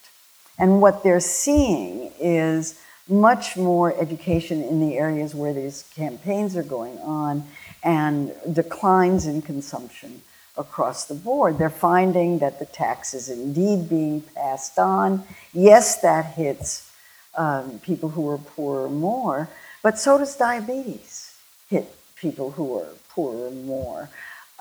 And 0.58 0.82
what 0.82 1.04
they're 1.04 1.20
seeing 1.20 2.12
is 2.20 2.80
much 3.08 3.58
more 3.58 4.00
education 4.00 4.62
in 4.62 4.80
the 4.80 4.98
areas 4.98 5.36
where 5.36 5.54
these 5.54 5.90
campaigns 5.96 6.56
are 6.56 6.64
going 6.64 6.98
on 7.00 7.44
and 7.84 8.32
declines 8.52 9.26
in 9.26 9.42
consumption 9.42 10.22
across 10.58 11.06
the 11.06 11.14
board. 11.14 11.58
They're 11.58 11.70
finding 11.70 12.40
that 12.40 12.60
the 12.60 12.66
tax 12.66 13.14
is 13.14 13.30
indeed 13.30 13.90
being 13.90 14.22
passed 14.22 14.78
on. 14.78 15.24
Yes, 15.54 16.02
that 16.02 16.36
hits 16.36 16.92
um, 17.36 17.80
people 17.80 18.10
who 18.10 18.30
are 18.30 18.38
poorer 18.38 18.90
more, 18.90 19.50
but 19.82 19.98
so 19.98 20.18
does 20.18 20.36
diabetes 20.36 21.36
hit 21.70 21.96
people 22.16 22.52
who 22.52 22.78
are 22.78 22.90
poorer 23.10 23.52
more. 23.52 24.10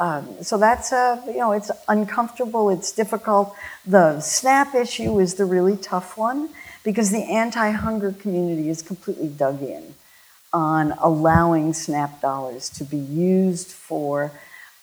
Um, 0.00 0.42
so 0.42 0.56
that's 0.56 0.92
a, 0.92 1.22
you 1.26 1.36
know, 1.36 1.52
it's 1.52 1.70
uncomfortable, 1.86 2.70
it's 2.70 2.90
difficult. 2.90 3.54
The 3.84 4.18
SNAP 4.20 4.74
issue 4.74 5.20
is 5.20 5.34
the 5.34 5.44
really 5.44 5.76
tough 5.76 6.16
one 6.16 6.48
because 6.82 7.10
the 7.10 7.22
anti 7.24 7.70
hunger 7.70 8.10
community 8.12 8.70
is 8.70 8.80
completely 8.80 9.28
dug 9.28 9.62
in 9.62 9.94
on 10.54 10.92
allowing 10.92 11.74
SNAP 11.74 12.22
dollars 12.22 12.70
to 12.70 12.84
be 12.84 12.96
used 12.96 13.68
for 13.68 14.32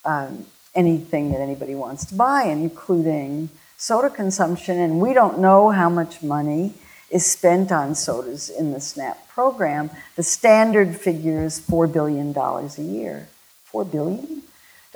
um, 0.04 0.46
anything 0.76 1.32
that 1.32 1.40
anybody 1.40 1.74
wants 1.74 2.06
to 2.06 2.14
buy, 2.14 2.44
including 2.44 3.50
soda 3.76 4.10
consumption. 4.10 4.78
And 4.78 5.00
we 5.00 5.14
don't 5.14 5.40
know 5.40 5.70
how 5.70 5.88
much 5.88 6.22
money 6.22 6.74
is 7.10 7.26
spent 7.26 7.72
on 7.72 7.96
sodas 7.96 8.50
in 8.50 8.72
the 8.72 8.80
SNAP 8.80 9.28
program. 9.28 9.90
The 10.14 10.22
standard 10.22 10.96
figure 10.96 11.42
is 11.42 11.60
$4 11.60 11.92
billion 11.92 12.36
a 12.36 12.82
year. 12.82 13.28
$4 13.72 13.90
billion? 13.90 14.42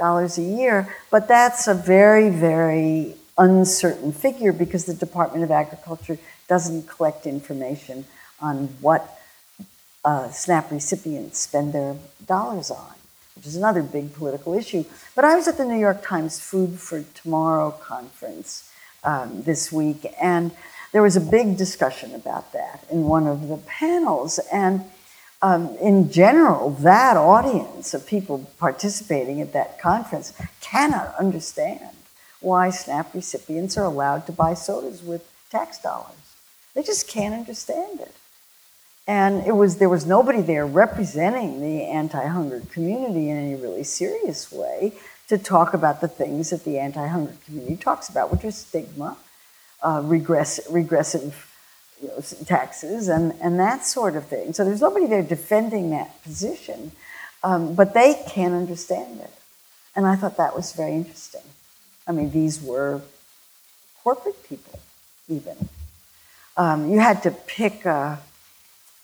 Dollars 0.02 0.36
a 0.36 0.42
year, 0.42 0.76
but 1.12 1.28
that's 1.28 1.68
a 1.68 1.74
very, 1.74 2.28
very 2.28 3.14
uncertain 3.38 4.10
figure 4.10 4.52
because 4.52 4.84
the 4.84 4.94
Department 4.94 5.44
of 5.44 5.50
Agriculture 5.52 6.18
doesn't 6.48 6.88
collect 6.88 7.24
information 7.24 8.04
on 8.40 8.66
what 8.80 9.02
uh, 10.04 10.28
SNAP 10.28 10.72
recipients 10.72 11.38
spend 11.38 11.72
their 11.72 11.94
dollars 12.26 12.68
on, 12.68 12.94
which 13.36 13.46
is 13.46 13.54
another 13.54 13.82
big 13.82 14.12
political 14.12 14.54
issue. 14.54 14.84
But 15.14 15.24
I 15.24 15.36
was 15.36 15.46
at 15.46 15.56
the 15.56 15.64
New 15.64 15.78
York 15.78 16.02
Times 16.02 16.40
Food 16.40 16.80
for 16.80 17.04
Tomorrow 17.22 17.70
conference 17.70 18.68
um, 19.04 19.44
this 19.44 19.70
week, 19.70 20.04
and 20.20 20.50
there 20.90 21.02
was 21.02 21.14
a 21.14 21.20
big 21.20 21.56
discussion 21.56 22.12
about 22.12 22.52
that 22.52 22.84
in 22.90 23.04
one 23.04 23.28
of 23.28 23.46
the 23.46 23.58
panels. 23.58 24.40
And 24.52 24.82
um, 25.42 25.76
in 25.81 26.11
general, 26.11 26.70
that 26.70 27.16
audience 27.16 27.94
of 27.94 28.07
people 28.07 28.48
participating 28.59 29.40
at 29.40 29.52
that 29.52 29.81
conference 29.81 30.33
cannot 30.61 31.14
understand 31.16 31.90
why 32.40 32.70
SNAP 32.70 33.12
recipients 33.14 33.76
are 33.76 33.85
allowed 33.85 34.26
to 34.26 34.33
buy 34.33 34.55
sodas 34.55 35.02
with 35.02 35.28
tax 35.50 35.78
dollars. 35.78 36.14
They 36.74 36.83
just 36.83 37.09
can't 37.09 37.35
understand 37.35 38.00
it. 38.00 38.14
And 39.07 39.44
it 39.44 39.52
was 39.52 39.78
there 39.78 39.88
was 39.88 40.07
nobody 40.07 40.42
there 40.42 40.64
representing 40.64 41.61
the 41.61 41.83
anti-hunger 41.85 42.62
community 42.70 43.31
in 43.31 43.37
any 43.37 43.55
really 43.57 43.83
serious 43.83 44.52
way 44.52 44.92
to 45.28 45.38
talk 45.38 45.74
about 45.74 46.00
the 46.00 46.09
things 46.09 46.50
that 46.50 46.64
the 46.64 46.78
anti-hunger 46.78 47.35
community 47.44 47.76
talks 47.76 48.09
about, 48.09 48.31
which 48.31 48.44
is 48.44 48.57
stigma, 48.57 49.16
uh, 49.83 50.02
regress, 50.05 50.61
regressive 50.70 51.51
you 52.02 52.08
know, 52.08 52.20
taxes, 52.44 53.08
and, 53.08 53.32
and 53.40 53.60
that 53.60 53.86
sort 53.86 54.16
of 54.16 54.26
thing. 54.26 54.52
So 54.52 54.64
there's 54.64 54.80
nobody 54.80 55.06
there 55.06 55.22
defending 55.22 55.90
that 55.90 56.22
position, 56.24 56.90
um, 57.44 57.74
but 57.74 57.94
they 57.94 58.20
can't 58.28 58.54
understand 58.54 59.20
it. 59.20 59.30
And 59.94 60.06
I 60.06 60.16
thought 60.16 60.36
that 60.36 60.56
was 60.56 60.72
very 60.72 60.94
interesting. 60.94 61.42
I 62.06 62.12
mean, 62.12 62.30
these 62.32 62.60
were 62.60 63.02
corporate 64.02 64.42
people, 64.42 64.80
even. 65.28 65.68
Um, 66.56 66.90
you 66.90 66.98
had 66.98 67.22
to 67.22 67.30
pick 67.30 67.84
a, 67.84 68.18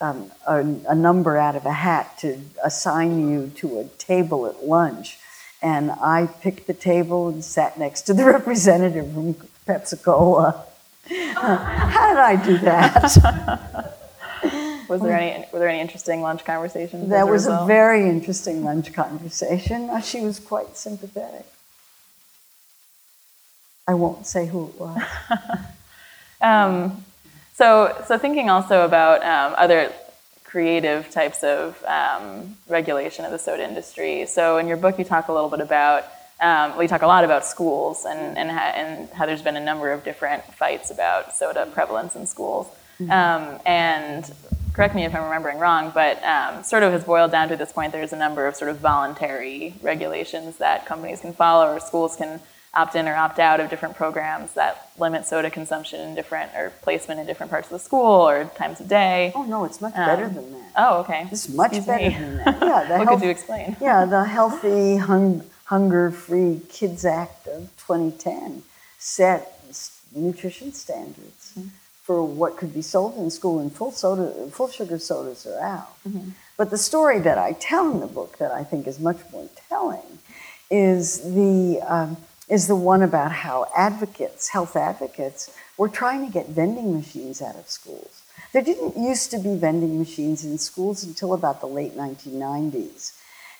um, 0.00 0.30
a, 0.46 0.58
a, 0.88 0.94
number 0.94 1.36
out 1.38 1.56
of 1.56 1.64
a 1.64 1.72
hat 1.72 2.18
to 2.18 2.40
assign 2.62 3.30
you 3.30 3.50
to 3.56 3.80
a 3.80 3.84
table 3.98 4.46
at 4.46 4.66
lunch. 4.66 5.18
And 5.62 5.90
I 5.90 6.28
picked 6.40 6.66
the 6.66 6.74
table 6.74 7.28
and 7.28 7.44
sat 7.44 7.78
next 7.78 8.02
to 8.02 8.14
the 8.14 8.24
representative 8.36 9.12
from 9.12 9.34
Pepsi 9.66 10.02
Cola. 10.02 10.64
how 11.34 12.08
did 12.08 12.18
I 12.18 12.42
do 12.44 12.58
that? 12.58 13.94
was 14.88 15.00
there 15.02 15.16
any 15.16 15.46
were 15.52 15.58
there 15.58 15.68
any 15.68 15.80
interesting 15.80 16.22
lunch 16.22 16.44
conversations? 16.44 17.08
That 17.10 17.28
was 17.28 17.46
a 17.46 17.64
very 17.66 18.08
interesting 18.08 18.64
lunch 18.64 18.92
conversation. 18.92 19.90
Uh, 19.90 20.00
she 20.00 20.20
was 20.20 20.38
quite 20.38 20.76
sympathetic. 20.76 21.46
I 23.86 23.94
won't 23.94 24.26
say 24.26 24.46
who 24.46 24.68
it 24.68 24.80
was. 24.80 25.02
um, 26.42 27.04
so, 27.54 28.04
so 28.06 28.18
thinking 28.18 28.50
also 28.50 28.84
about 28.84 29.22
um, 29.24 29.54
other 29.56 29.90
creative 30.44 31.10
types 31.10 31.42
of 31.42 31.82
um, 31.84 32.56
regulation 32.68 33.24
of 33.24 33.30
the 33.30 33.38
soda 33.38 33.64
industry. 33.64 34.26
So, 34.26 34.58
in 34.58 34.68
your 34.68 34.76
book, 34.76 34.98
you 34.98 35.04
talk 35.04 35.28
a 35.28 35.32
little 35.32 35.48
bit 35.48 35.60
about. 35.60 36.04
Um, 36.40 36.80
you 36.80 36.88
talk 36.88 37.02
a 37.02 37.06
lot 37.06 37.24
about 37.24 37.44
schools 37.44 38.04
and, 38.04 38.38
and, 38.38 38.50
ha- 38.50 38.72
and, 38.74 39.08
how 39.10 39.26
there's 39.26 39.42
been 39.42 39.56
a 39.56 39.64
number 39.64 39.90
of 39.90 40.04
different 40.04 40.44
fights 40.54 40.90
about 40.90 41.34
soda 41.34 41.66
prevalence 41.66 42.14
in 42.14 42.26
schools. 42.26 42.68
Mm-hmm. 43.00 43.10
Um, 43.10 43.60
and 43.66 44.32
correct 44.72 44.94
me 44.94 45.04
if 45.04 45.14
I'm 45.14 45.24
remembering 45.24 45.58
wrong, 45.58 45.90
but 45.92 46.22
um, 46.22 46.62
sort 46.62 46.84
of 46.84 46.92
has 46.92 47.02
boiled 47.02 47.32
down 47.32 47.48
to 47.48 47.56
this 47.56 47.72
point 47.72 47.92
there's 47.92 48.12
a 48.12 48.16
number 48.16 48.46
of 48.46 48.54
sort 48.54 48.70
of 48.70 48.78
voluntary 48.78 49.74
regulations 49.82 50.58
that 50.58 50.86
companies 50.86 51.20
can 51.20 51.32
follow 51.32 51.74
or 51.74 51.80
schools 51.80 52.14
can 52.14 52.40
opt 52.74 52.94
in 52.94 53.08
or 53.08 53.14
opt 53.14 53.38
out 53.38 53.60
of 53.60 53.70
different 53.70 53.96
programs 53.96 54.54
that 54.54 54.90
limit 54.98 55.26
soda 55.26 55.50
consumption 55.50 56.00
in 56.00 56.14
different 56.14 56.52
or 56.54 56.72
placement 56.82 57.18
in 57.18 57.26
different 57.26 57.50
parts 57.50 57.66
of 57.66 57.72
the 57.72 57.78
school 57.78 58.28
or 58.28 58.44
times 58.56 58.80
of 58.80 58.88
day. 58.88 59.32
Oh 59.34 59.42
no, 59.42 59.64
it's 59.64 59.80
much 59.80 59.96
um, 59.96 60.06
better 60.06 60.28
than 60.28 60.52
that. 60.52 60.72
Oh, 60.76 61.00
okay. 61.00 61.26
It's 61.30 61.48
much 61.48 61.72
Excuse 61.72 61.86
better 61.86 62.10
me. 62.10 62.16
than 62.16 62.36
that. 62.36 62.58
Yeah, 62.62 62.84
the 62.84 62.94
what 62.98 63.08
health, 63.08 63.20
could 63.20 63.24
you 63.24 63.30
explain? 63.30 63.76
Yeah, 63.80 64.04
the 64.04 64.24
Healthy 64.24 64.96
hung, 64.98 65.42
Hunger 65.68 66.10
Free 66.10 66.62
Kids 66.70 67.04
Act 67.04 67.46
of 67.46 67.76
2010 67.76 68.62
set 68.98 69.54
nutrition 70.14 70.72
standards 70.72 71.52
mm-hmm. 71.58 71.68
for 72.02 72.24
what 72.24 72.56
could 72.56 72.72
be 72.72 72.80
sold 72.80 73.18
in 73.18 73.30
school, 73.30 73.60
and 73.60 73.70
full 73.70 73.92
soda, 73.92 74.50
full 74.50 74.68
sugar 74.68 74.98
sodas 74.98 75.46
are 75.46 75.60
out. 75.60 76.02
Mm-hmm. 76.08 76.30
But 76.56 76.70
the 76.70 76.78
story 76.78 77.18
that 77.20 77.36
I 77.36 77.52
tell 77.52 77.90
in 77.90 78.00
the 78.00 78.06
book 78.06 78.38
that 78.38 78.50
I 78.50 78.64
think 78.64 78.86
is 78.86 78.98
much 78.98 79.18
more 79.30 79.48
telling 79.68 80.18
is 80.70 81.20
the 81.20 81.80
um, 81.86 82.16
is 82.48 82.66
the 82.66 82.76
one 82.76 83.02
about 83.02 83.30
how 83.30 83.66
advocates, 83.76 84.48
health 84.48 84.74
advocates, 84.74 85.54
were 85.76 85.88
trying 85.88 86.26
to 86.26 86.32
get 86.32 86.48
vending 86.48 86.94
machines 86.94 87.42
out 87.42 87.56
of 87.56 87.68
schools. 87.68 88.22
There 88.54 88.62
didn't 88.62 88.96
used 88.96 89.30
to 89.32 89.38
be 89.38 89.54
vending 89.54 89.98
machines 89.98 90.46
in 90.46 90.56
schools 90.56 91.04
until 91.04 91.34
about 91.34 91.60
the 91.60 91.66
late 91.66 91.94
1990s. 91.94 93.12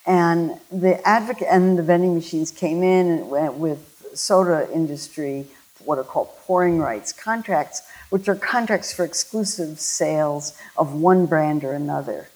And 0.09 0.59
the 0.73 1.07
advocate 1.07 1.47
and 1.49 1.79
the 1.79 1.83
vending 1.85 2.14
machines 2.14 2.51
came 2.51 2.83
in 2.83 3.09
and 3.09 3.31
went 3.31 3.55
with 3.55 4.11
soda 4.14 4.68
industry, 4.73 5.47
what 5.85 5.99
are 5.99 6.05
called 6.05 6.31
pouring 6.38 6.79
rights 6.79 7.12
contracts, 7.12 7.83
which 8.11 8.27
are 8.29 8.35
contracts 8.35 8.92
for 8.92 9.05
exclusive 9.05 9.79
sales 9.79 10.59
of 10.77 10.94
one 10.94 11.27
brand 11.27 11.62
or 11.62 11.73
another 11.73 12.29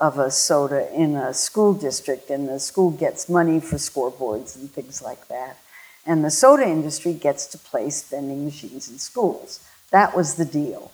of 0.00 0.18
a 0.18 0.30
soda 0.30 0.92
in 0.92 1.14
a 1.14 1.32
school 1.32 1.72
district, 1.72 2.28
and 2.28 2.48
the 2.48 2.58
school 2.58 2.90
gets 2.90 3.28
money 3.28 3.60
for 3.60 3.76
scoreboards 3.76 4.56
and 4.56 4.68
things 4.70 5.00
like 5.00 5.28
that 5.28 5.56
and 6.06 6.24
the 6.24 6.30
soda 6.30 6.64
industry 6.64 7.12
gets 7.12 7.46
to 7.46 7.58
place 7.58 8.02
vending 8.02 8.44
machines 8.44 8.90
in 8.90 8.98
schools. 8.98 9.60
That 9.90 10.16
was 10.16 10.34
the 10.34 10.44
deal. 10.44 10.90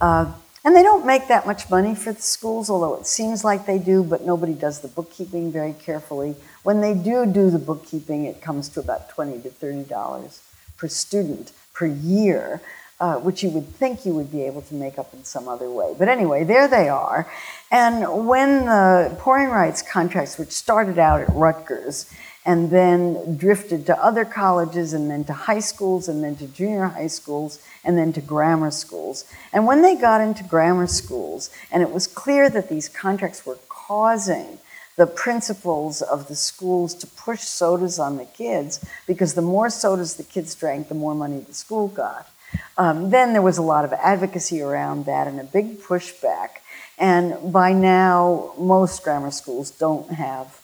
Uh, 0.00 0.32
and 0.64 0.74
they 0.74 0.82
don't 0.82 1.06
make 1.06 1.28
that 1.28 1.46
much 1.46 1.70
money 1.70 1.94
for 1.94 2.12
the 2.12 2.20
schools, 2.20 2.68
although 2.68 2.94
it 2.94 3.06
seems 3.06 3.44
like 3.44 3.66
they 3.66 3.78
do, 3.78 4.02
but 4.02 4.22
nobody 4.22 4.54
does 4.54 4.80
the 4.80 4.88
bookkeeping 4.88 5.52
very 5.52 5.72
carefully. 5.72 6.34
When 6.62 6.80
they 6.80 6.94
do 6.94 7.24
do 7.26 7.50
the 7.50 7.58
bookkeeping, 7.58 8.24
it 8.24 8.42
comes 8.42 8.68
to 8.70 8.80
about 8.80 9.08
20 9.08 9.40
to 9.42 9.48
$30 9.50 10.40
per 10.76 10.88
student 10.88 11.52
per 11.72 11.86
year, 11.86 12.60
uh, 13.00 13.16
which 13.16 13.42
you 13.44 13.50
would 13.50 13.68
think 13.76 14.04
you 14.04 14.12
would 14.14 14.32
be 14.32 14.42
able 14.42 14.62
to 14.62 14.74
make 14.74 14.98
up 14.98 15.14
in 15.14 15.22
some 15.24 15.46
other 15.46 15.70
way. 15.70 15.94
But 15.96 16.08
anyway, 16.08 16.42
there 16.42 16.66
they 16.66 16.88
are. 16.88 17.30
And 17.70 18.26
when 18.26 18.66
the 18.66 19.16
pouring 19.20 19.50
rights 19.50 19.82
contracts, 19.82 20.38
which 20.38 20.50
started 20.50 20.98
out 20.98 21.20
at 21.20 21.28
Rutgers, 21.30 22.12
and 22.48 22.70
then 22.70 23.36
drifted 23.36 23.84
to 23.84 24.02
other 24.02 24.24
colleges 24.24 24.94
and 24.94 25.10
then 25.10 25.22
to 25.22 25.34
high 25.34 25.58
schools 25.58 26.08
and 26.08 26.24
then 26.24 26.34
to 26.34 26.46
junior 26.46 26.86
high 26.86 27.06
schools 27.06 27.60
and 27.84 27.98
then 27.98 28.10
to 28.10 28.22
grammar 28.22 28.70
schools. 28.70 29.26
And 29.52 29.66
when 29.66 29.82
they 29.82 29.94
got 29.94 30.22
into 30.22 30.44
grammar 30.44 30.86
schools, 30.86 31.50
and 31.70 31.82
it 31.82 31.90
was 31.90 32.06
clear 32.06 32.48
that 32.48 32.70
these 32.70 32.88
contracts 32.88 33.44
were 33.44 33.58
causing 33.68 34.60
the 34.96 35.06
principals 35.06 36.00
of 36.00 36.28
the 36.28 36.34
schools 36.34 36.94
to 36.94 37.06
push 37.06 37.42
sodas 37.42 37.98
on 37.98 38.16
the 38.16 38.24
kids 38.24 38.82
because 39.06 39.34
the 39.34 39.42
more 39.42 39.68
sodas 39.68 40.14
the 40.14 40.22
kids 40.22 40.54
drank, 40.54 40.88
the 40.88 40.94
more 40.94 41.14
money 41.14 41.40
the 41.40 41.52
school 41.52 41.88
got. 41.88 42.30
Um, 42.78 43.10
then 43.10 43.34
there 43.34 43.42
was 43.42 43.58
a 43.58 43.62
lot 43.62 43.84
of 43.84 43.92
advocacy 43.92 44.62
around 44.62 45.04
that 45.04 45.26
and 45.26 45.38
a 45.38 45.44
big 45.44 45.80
pushback. 45.82 46.48
And 46.96 47.52
by 47.52 47.74
now, 47.74 48.54
most 48.56 49.04
grammar 49.04 49.32
schools 49.32 49.70
don't 49.70 50.12
have 50.12 50.57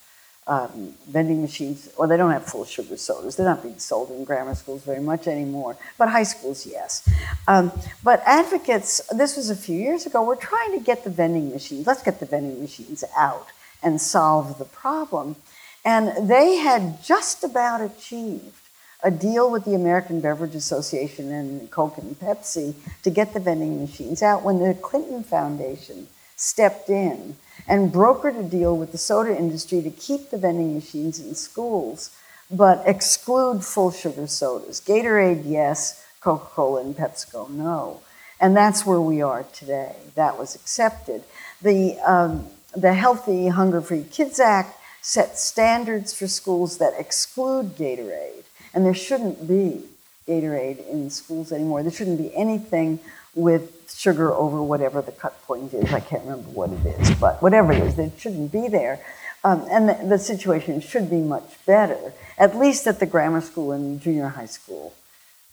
um, 0.46 0.94
vending 1.08 1.40
machines, 1.40 1.88
or 1.96 2.06
they 2.06 2.16
don't 2.16 2.30
have 2.30 2.44
full 2.44 2.64
sugar 2.64 2.96
sodas. 2.96 3.36
They're 3.36 3.46
not 3.46 3.62
being 3.62 3.78
sold 3.78 4.10
in 4.10 4.24
grammar 4.24 4.54
schools 4.54 4.82
very 4.82 5.00
much 5.00 5.26
anymore, 5.26 5.76
but 5.96 6.10
high 6.10 6.24
schools, 6.24 6.66
yes. 6.66 7.08
Um, 7.48 7.72
but 8.02 8.22
advocates, 8.26 9.00
this 9.12 9.36
was 9.36 9.48
a 9.48 9.56
few 9.56 9.78
years 9.78 10.04
ago, 10.06 10.22
were 10.22 10.36
trying 10.36 10.78
to 10.78 10.84
get 10.84 11.04
the 11.04 11.10
vending 11.10 11.50
machines, 11.50 11.86
let's 11.86 12.02
get 12.02 12.20
the 12.20 12.26
vending 12.26 12.60
machines 12.60 13.04
out 13.16 13.48
and 13.82 14.00
solve 14.00 14.58
the 14.58 14.64
problem. 14.64 15.36
And 15.84 16.28
they 16.28 16.56
had 16.56 17.02
just 17.02 17.44
about 17.44 17.80
achieved 17.80 18.54
a 19.02 19.10
deal 19.10 19.50
with 19.50 19.66
the 19.66 19.74
American 19.74 20.20
Beverage 20.20 20.54
Association 20.54 21.30
and 21.30 21.70
Coke 21.70 21.98
and 21.98 22.18
Pepsi 22.18 22.74
to 23.02 23.10
get 23.10 23.34
the 23.34 23.40
vending 23.40 23.80
machines 23.80 24.22
out 24.22 24.42
when 24.42 24.58
the 24.58 24.74
Clinton 24.74 25.22
Foundation 25.22 26.06
stepped 26.36 26.88
in 26.88 27.36
and 27.66 27.92
brokered 27.92 28.38
a 28.38 28.42
deal 28.42 28.76
with 28.76 28.92
the 28.92 28.98
soda 28.98 29.36
industry 29.36 29.82
to 29.82 29.90
keep 29.90 30.30
the 30.30 30.38
vending 30.38 30.74
machines 30.74 31.18
in 31.20 31.34
schools, 31.34 32.10
but 32.50 32.82
exclude 32.86 33.64
full 33.64 33.90
sugar 33.90 34.26
sodas. 34.26 34.80
Gatorade, 34.80 35.42
yes, 35.44 36.04
Coca 36.20 36.46
Cola 36.46 36.80
and 36.82 36.96
PepsiCo, 36.96 37.48
no. 37.50 38.00
And 38.40 38.56
that's 38.56 38.84
where 38.84 39.00
we 39.00 39.22
are 39.22 39.44
today. 39.54 39.96
That 40.14 40.38
was 40.38 40.54
accepted. 40.54 41.24
The, 41.62 41.98
um, 42.00 42.46
the 42.76 42.94
Healthy 42.94 43.48
Hunger 43.48 43.80
Free 43.80 44.04
Kids 44.04 44.40
Act 44.40 44.76
set 45.00 45.38
standards 45.38 46.12
for 46.14 46.26
schools 46.26 46.78
that 46.78 46.94
exclude 46.98 47.76
Gatorade, 47.76 48.44
and 48.72 48.84
there 48.84 48.94
shouldn't 48.94 49.46
be 49.46 49.82
Gatorade 50.26 50.86
in 50.88 51.10
schools 51.10 51.52
anymore. 51.52 51.82
There 51.82 51.92
shouldn't 51.92 52.18
be 52.18 52.34
anything 52.34 53.00
with 53.34 53.92
sugar 53.94 54.32
over 54.32 54.62
whatever 54.62 55.02
the 55.02 55.12
cut 55.12 55.40
point 55.42 55.72
is. 55.74 55.92
I 55.92 56.00
can't 56.00 56.22
remember 56.24 56.50
what 56.50 56.70
it 56.70 56.86
is, 56.86 57.14
but 57.16 57.42
whatever 57.42 57.72
it 57.72 57.82
is, 57.82 57.98
it 57.98 58.12
shouldn't 58.18 58.52
be 58.52 58.68
there. 58.68 59.00
Um, 59.44 59.66
and 59.70 59.88
the, 59.88 60.06
the, 60.08 60.18
situation 60.18 60.80
should 60.80 61.10
be 61.10 61.18
much 61.18 61.64
better, 61.66 62.14
at 62.38 62.56
least 62.56 62.86
at 62.86 62.98
the 62.98 63.06
grammar 63.06 63.42
school 63.42 63.72
and 63.72 64.00
junior 64.00 64.28
high 64.28 64.46
school 64.46 64.94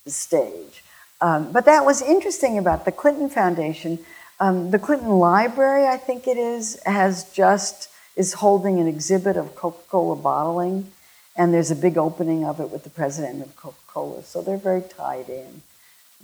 stage. 0.08 0.84
Um, 1.20 1.52
but 1.52 1.66
that 1.66 1.86
was 1.86 2.02
interesting 2.02 2.58
about 2.58 2.86
the 2.86 2.92
Clinton 2.92 3.30
Foundation. 3.30 4.00
Um, 4.40 4.72
the 4.72 4.80
Clinton 4.80 5.10
Library, 5.10 5.86
I 5.88 5.98
think 5.98 6.26
it 6.26 6.38
is, 6.38 6.82
has 6.86 7.26
just 7.32 7.90
is 8.16 8.34
holding 8.34 8.80
an 8.80 8.88
exhibit 8.88 9.38
of 9.38 9.56
Coca-Cola 9.56 10.16
bottling, 10.16 10.92
and 11.36 11.54
there's 11.54 11.72
a 11.72 11.76
big 11.76 11.98
opening 11.98 12.44
of 12.44 12.60
it 12.60 12.70
with 12.70 12.84
the 12.84 12.90
president 12.90 13.42
of 13.42 13.56
Coca-Cola. 13.56 14.24
So 14.24 14.42
they're 14.42 14.58
very 14.58 14.82
tied 14.82 15.30
in, 15.30 15.62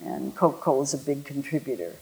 and 0.03 0.35
Coca-Cola 0.35 0.83
is 0.83 0.93
a 0.93 0.97
big 0.97 1.25
contributor 1.25 1.93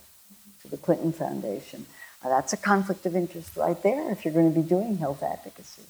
to 0.62 0.68
the 0.68 0.76
Clinton 0.76 1.12
Foundation. 1.12 1.86
Uh, 2.24 2.28
that's 2.28 2.52
a 2.52 2.56
conflict 2.56 3.06
of 3.06 3.14
interest 3.14 3.56
right 3.56 3.80
there 3.82 4.10
if 4.10 4.24
you're 4.24 4.34
going 4.34 4.52
to 4.52 4.60
be 4.60 4.66
doing 4.66 4.96
health 4.98 5.22
advocacy. 5.22 5.82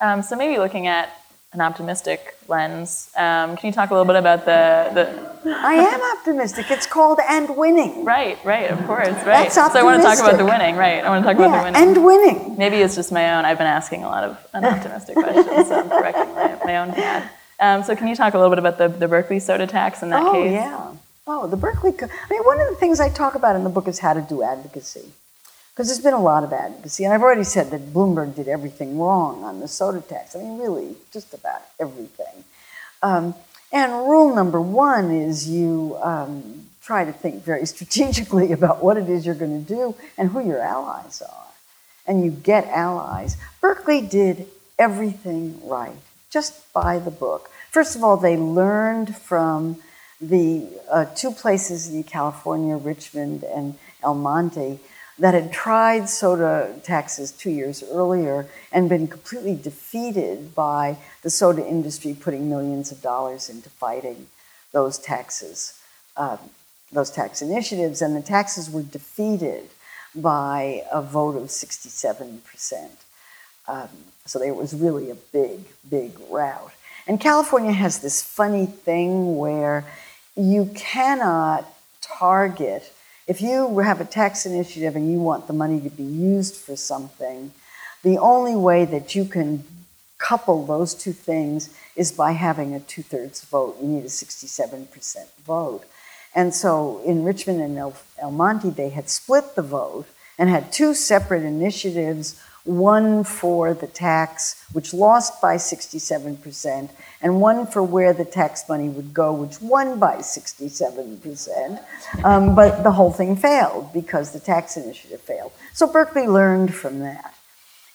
Um, 0.00 0.22
so 0.22 0.36
maybe 0.36 0.58
looking 0.58 0.86
at 0.86 1.10
an 1.52 1.60
optimistic 1.60 2.36
lens. 2.46 3.10
Um, 3.16 3.56
can 3.56 3.66
you 3.66 3.72
talk 3.72 3.90
a 3.90 3.94
little 3.94 4.06
bit 4.06 4.14
about 4.16 4.44
the, 4.44 4.90
the 4.94 5.50
I 5.50 5.74
am 5.74 6.18
optimistic. 6.18 6.70
It's 6.70 6.86
called 6.86 7.18
And 7.28 7.56
Winning. 7.56 8.04
Right, 8.04 8.38
right, 8.44 8.70
of 8.70 8.78
course, 8.86 9.08
right. 9.08 9.24
That's 9.24 9.58
optimistic. 9.58 9.72
so 9.72 9.80
I 9.80 9.82
want 9.82 10.00
to 10.00 10.06
talk 10.08 10.18
about 10.20 10.38
the 10.38 10.44
winning, 10.44 10.76
right. 10.76 11.02
I 11.04 11.08
want 11.08 11.24
to 11.24 11.32
talk 11.32 11.40
Yeah, 11.40 11.46
about 11.48 11.72
the 11.74 11.80
winning. 11.80 11.96
and 11.96 12.04
winning. 12.04 12.56
Maybe 12.56 12.76
it's 12.76 12.94
just 12.94 13.10
my 13.10 13.34
own. 13.34 13.44
I've 13.44 13.58
been 13.58 13.66
asking 13.66 14.04
a 14.04 14.08
lot 14.08 14.22
of 14.22 14.38
unoptimistic 14.54 15.14
questions, 15.14 15.68
so 15.68 15.80
I'm 15.80 15.88
correcting 15.88 16.34
my, 16.34 16.58
my 16.64 16.76
own 16.76 16.92
path. 16.92 17.32
Um, 17.60 17.82
so 17.84 17.94
can 17.94 18.08
you 18.08 18.16
talk 18.16 18.34
a 18.34 18.38
little 18.38 18.50
bit 18.50 18.58
about 18.58 18.78
the, 18.78 18.88
the 18.88 19.06
Berkeley 19.06 19.38
soda 19.38 19.66
tax 19.66 20.02
in 20.02 20.10
that 20.10 20.22
oh, 20.22 20.32
case? 20.32 20.50
Oh, 20.50 20.54
yeah. 20.54 20.92
Oh, 21.26 21.46
the 21.46 21.56
Berkeley. 21.56 21.92
Co- 21.92 22.06
I 22.06 22.30
mean, 22.30 22.42
one 22.42 22.60
of 22.60 22.68
the 22.68 22.76
things 22.76 23.00
I 23.00 23.10
talk 23.10 23.34
about 23.34 23.54
in 23.54 23.64
the 23.64 23.70
book 23.70 23.86
is 23.86 23.98
how 23.98 24.14
to 24.14 24.22
do 24.22 24.42
advocacy. 24.42 25.12
Because 25.72 25.88
there's 25.88 26.02
been 26.02 26.14
a 26.14 26.22
lot 26.22 26.42
of 26.42 26.52
advocacy. 26.52 27.04
And 27.04 27.12
I've 27.12 27.22
already 27.22 27.44
said 27.44 27.70
that 27.70 27.92
Bloomberg 27.92 28.34
did 28.34 28.48
everything 28.48 28.98
wrong 28.98 29.44
on 29.44 29.60
the 29.60 29.68
soda 29.68 30.00
tax. 30.00 30.34
I 30.34 30.40
mean, 30.40 30.58
really, 30.58 30.96
just 31.12 31.32
about 31.34 31.62
everything. 31.78 32.44
Um, 33.02 33.34
and 33.72 33.92
rule 33.92 34.34
number 34.34 34.60
one 34.60 35.10
is 35.10 35.48
you 35.48 35.96
um, 36.02 36.66
try 36.82 37.04
to 37.04 37.12
think 37.12 37.44
very 37.44 37.66
strategically 37.66 38.52
about 38.58 38.82
what 38.82 38.96
it 38.96 39.08
is 39.08 39.24
you're 39.24 39.34
going 39.34 39.64
to 39.64 39.68
do 39.68 39.94
and 40.18 40.30
who 40.30 40.44
your 40.44 40.60
allies 40.60 41.22
are. 41.22 41.46
And 42.06 42.24
you 42.24 42.30
get 42.30 42.66
allies. 42.66 43.36
Berkeley 43.60 44.00
did 44.00 44.48
everything 44.78 45.60
right, 45.68 45.92
just 46.30 46.72
by 46.72 46.98
the 46.98 47.10
book. 47.10 47.50
First 47.70 47.96
of 47.96 48.04
all, 48.04 48.16
they 48.16 48.36
learned 48.36 49.16
from 49.16 49.76
the 50.20 50.68
uh, 50.90 51.06
two 51.14 51.30
places 51.32 51.88
in 51.88 52.02
California, 52.04 52.76
Richmond 52.76 53.42
and 53.42 53.76
El 54.02 54.14
Monte, 54.14 54.78
that 55.18 55.34
had 55.34 55.52
tried 55.52 56.08
soda 56.08 56.74
taxes 56.82 57.30
two 57.30 57.50
years 57.50 57.82
earlier 57.90 58.48
and 58.72 58.88
been 58.88 59.06
completely 59.06 59.54
defeated 59.54 60.54
by 60.54 60.96
the 61.22 61.30
soda 61.30 61.66
industry 61.66 62.16
putting 62.18 62.48
millions 62.48 62.90
of 62.90 63.02
dollars 63.02 63.50
into 63.50 63.68
fighting 63.68 64.26
those 64.72 64.98
taxes, 64.98 65.78
um, 66.16 66.38
those 66.90 67.10
tax 67.10 67.42
initiatives, 67.42 68.00
and 68.00 68.16
the 68.16 68.22
taxes 68.22 68.70
were 68.70 68.82
defeated 68.82 69.68
by 70.14 70.82
a 70.90 71.02
vote 71.02 71.36
of 71.36 71.44
67%. 71.44 72.88
Um, 73.68 73.88
so 74.26 74.38
there 74.38 74.54
was 74.54 74.74
really 74.74 75.10
a 75.10 75.14
big, 75.14 75.60
big 75.88 76.12
rout. 76.30 76.72
And 77.06 77.20
California 77.20 77.72
has 77.72 78.00
this 78.00 78.22
funny 78.22 78.66
thing 78.66 79.36
where 79.36 79.84
you 80.36 80.70
cannot 80.74 81.66
target, 82.00 82.92
if 83.26 83.40
you 83.40 83.78
have 83.78 84.00
a 84.00 84.04
tax 84.04 84.46
initiative 84.46 84.96
and 84.96 85.10
you 85.10 85.18
want 85.18 85.46
the 85.46 85.52
money 85.52 85.80
to 85.80 85.90
be 85.90 86.02
used 86.02 86.56
for 86.56 86.76
something, 86.76 87.52
the 88.02 88.18
only 88.18 88.56
way 88.56 88.84
that 88.84 89.14
you 89.14 89.24
can 89.24 89.64
couple 90.20 90.66
those 90.66 90.94
two 90.94 91.12
things 91.12 91.74
is 91.96 92.12
by 92.12 92.32
having 92.32 92.74
a 92.74 92.80
two 92.80 93.02
thirds 93.02 93.42
vote. 93.44 93.76
You 93.80 93.88
need 93.88 94.04
a 94.04 94.08
67% 94.08 94.86
vote. 95.44 95.84
And 96.34 96.54
so 96.54 97.02
in 97.04 97.24
Richmond 97.24 97.60
and 97.60 97.76
El, 97.76 97.94
El 98.18 98.30
Monte, 98.30 98.70
they 98.70 98.90
had 98.90 99.08
split 99.08 99.56
the 99.56 99.62
vote 99.62 100.06
and 100.38 100.48
had 100.48 100.72
two 100.72 100.94
separate 100.94 101.42
initiatives 101.42 102.40
one 102.64 103.24
for 103.24 103.74
the 103.74 103.86
tax, 103.86 104.64
which 104.72 104.92
lost 104.92 105.40
by 105.40 105.56
67%, 105.56 106.90
and 107.22 107.40
one 107.40 107.66
for 107.66 107.82
where 107.82 108.12
the 108.12 108.24
tax 108.24 108.68
money 108.68 108.88
would 108.88 109.14
go, 109.14 109.32
which 109.32 109.60
won 109.60 109.98
by 109.98 110.16
67%. 110.16 111.84
Um, 112.24 112.54
but 112.54 112.82
the 112.82 112.92
whole 112.92 113.12
thing 113.12 113.36
failed 113.36 113.92
because 113.92 114.32
the 114.32 114.40
tax 114.40 114.76
initiative 114.76 115.20
failed. 115.20 115.52
So 115.72 115.86
Berkeley 115.86 116.26
learned 116.26 116.74
from 116.74 117.00
that. 117.00 117.34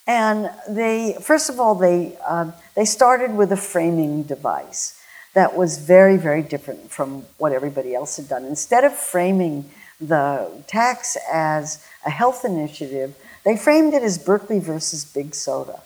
And 0.06 0.50
they, 0.68 1.16
first 1.20 1.50
of 1.50 1.58
all, 1.58 1.74
they, 1.74 2.16
uh, 2.26 2.52
they 2.74 2.84
started 2.84 3.34
with 3.34 3.50
a 3.50 3.56
framing 3.56 4.22
device 4.22 5.00
that 5.34 5.56
was 5.56 5.78
very, 5.78 6.16
very 6.16 6.42
different 6.42 6.90
from 6.90 7.24
what 7.38 7.52
everybody 7.52 7.94
else 7.94 8.16
had 8.16 8.28
done. 8.28 8.44
Instead 8.44 8.84
of 8.84 8.94
framing 8.94 9.68
the 10.00 10.48
tax 10.66 11.16
as 11.30 11.84
a 12.06 12.10
health 12.10 12.44
initiative, 12.44 13.16
they 13.46 13.56
framed 13.56 13.94
it 13.94 14.02
as 14.02 14.18
Berkeley 14.18 14.58
versus 14.58 15.04
Big 15.04 15.32
Soda. 15.32 15.80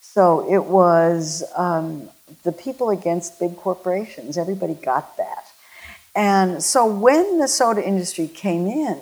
So 0.00 0.50
it 0.50 0.64
was 0.64 1.44
um, 1.54 2.08
the 2.42 2.52
people 2.52 2.88
against 2.88 3.38
big 3.38 3.58
corporations. 3.58 4.38
Everybody 4.38 4.72
got 4.72 5.18
that. 5.18 5.44
And 6.14 6.62
so 6.62 6.86
when 6.86 7.38
the 7.38 7.48
soda 7.48 7.86
industry 7.86 8.28
came 8.28 8.66
in 8.66 8.98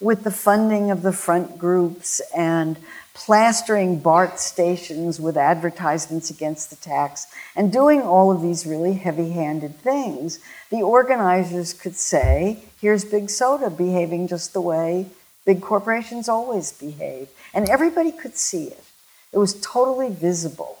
with 0.00 0.24
the 0.24 0.30
funding 0.30 0.90
of 0.90 1.02
the 1.02 1.12
front 1.12 1.58
groups 1.58 2.22
and 2.34 2.78
plastering 3.12 3.98
BART 3.98 4.40
stations 4.40 5.20
with 5.20 5.36
advertisements 5.36 6.30
against 6.30 6.70
the 6.70 6.76
tax 6.76 7.26
and 7.54 7.70
doing 7.70 8.00
all 8.00 8.32
of 8.32 8.40
these 8.40 8.64
really 8.64 8.94
heavy 8.94 9.32
handed 9.32 9.76
things, 9.76 10.38
the 10.70 10.80
organizers 10.80 11.74
could 11.74 11.96
say, 11.96 12.60
here's 12.80 13.04
Big 13.04 13.28
Soda 13.28 13.68
behaving 13.68 14.28
just 14.28 14.54
the 14.54 14.62
way 14.62 15.10
big 15.44 15.60
corporations 15.60 16.28
always 16.28 16.72
behave. 16.72 17.28
And 17.54 17.68
everybody 17.68 18.12
could 18.12 18.36
see 18.36 18.64
it. 18.64 18.84
It 19.32 19.38
was 19.38 19.60
totally 19.60 20.10
visible. 20.10 20.78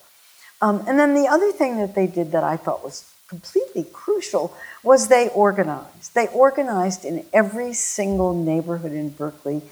Um, 0.60 0.84
and 0.86 0.98
then 0.98 1.14
the 1.14 1.26
other 1.26 1.50
thing 1.52 1.78
that 1.78 1.94
they 1.94 2.06
did 2.06 2.32
that 2.32 2.44
I 2.44 2.56
thought 2.56 2.84
was 2.84 3.10
completely 3.28 3.84
crucial 3.92 4.54
was 4.82 5.08
they 5.08 5.28
organized. 5.30 6.14
They 6.14 6.28
organized 6.28 7.04
in 7.04 7.24
every 7.32 7.72
single 7.72 8.34
neighborhood 8.34 8.92
in 8.92 9.08
Berkeley, 9.08 9.62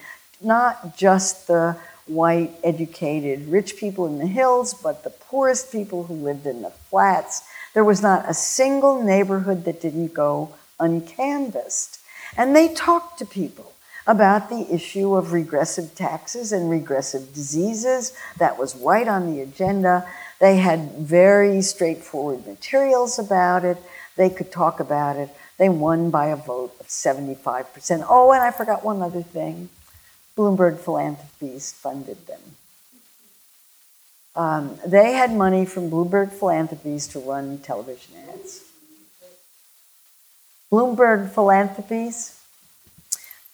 not 0.41 0.97
just 0.97 1.47
the 1.47 1.77
white, 2.07 2.53
educated, 2.65 3.49
rich 3.49 3.77
people 3.77 4.07
in 4.07 4.19
the 4.19 4.27
hills, 4.27 4.75
but 4.75 5.05
the 5.05 5.11
poorest 5.11 5.71
people 5.71 6.05
who 6.05 6.15
lived 6.15 6.47
in 6.47 6.63
the 6.63 6.71
flats. 6.71 7.43
There 7.75 7.85
was 7.85 8.03
not 8.03 8.29
a 8.29 8.35
single 8.35 9.03
neighborhood 9.03 9.65
that 9.67 9.81
didn't 9.81 10.15
go 10.15 10.55
uncanvassed. 10.81 12.01
And 12.37 12.57
they 12.57 12.73
talked 12.75 13.19
to 13.19 13.27
people 13.27 13.70
about 14.07 14.49
the 14.49 14.67
issue 14.73 15.15
of 15.15 15.33
regressive 15.33 15.95
taxes 15.95 16.53
and 16.53 16.71
regressive 16.71 17.33
diseases. 17.35 18.13
That 18.39 18.59
was 18.59 18.75
right 18.77 19.07
on 19.07 19.33
the 19.33 19.41
agenda. 19.41 20.07
They 20.41 20.57
had 20.57 20.93
very 20.93 21.63
straightforward 21.63 22.47
materials 22.47 23.19
about 23.19 23.65
it. 23.65 23.79
They 24.17 24.31
could 24.31 24.51
talk 24.51 24.81
about 24.81 25.17
it. 25.17 25.31
They 25.59 25.69
won 25.69 26.11
by 26.11 26.27
a 26.27 26.37
vote 26.37 26.75
of 26.81 26.87
75%. 26.87 28.07
Oh, 28.09 28.33
and 28.33 28.43
I 28.43 28.51
forgot 28.51 28.85
one 28.85 29.03
other 29.03 29.23
thing 29.23 29.69
Bloomberg 30.37 30.79
Philanthropies 30.79 31.73
funded 31.73 32.27
them. 32.27 32.41
Um, 34.35 34.79
they 34.87 35.13
had 35.13 35.33
money 35.33 35.67
from 35.67 35.91
Bloomberg 35.91 36.33
Philanthropies 36.33 37.09
to 37.09 37.19
run 37.19 37.59
television 37.59 38.15
ads. 38.33 38.63
Bloomberg 40.73 41.31
Philanthropies, 41.35 42.40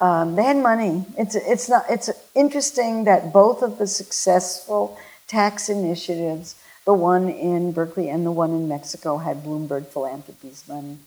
um, 0.00 0.36
they 0.36 0.44
had 0.44 0.56
money. 0.56 1.04
It's, 1.16 1.34
it's, 1.34 1.68
not, 1.68 1.84
it's 1.88 2.10
interesting 2.34 3.04
that 3.04 3.32
both 3.32 3.62
of 3.62 3.78
the 3.78 3.86
successful 3.86 4.98
tax 5.26 5.68
initiatives, 5.68 6.54
the 6.84 6.94
one 6.94 7.28
in 7.28 7.72
Berkeley 7.72 8.08
and 8.08 8.24
the 8.24 8.30
one 8.30 8.50
in 8.50 8.68
Mexico, 8.68 9.18
had 9.18 9.42
Bloomberg 9.42 9.86
Philanthropies 9.86 10.64
money. 10.68 10.98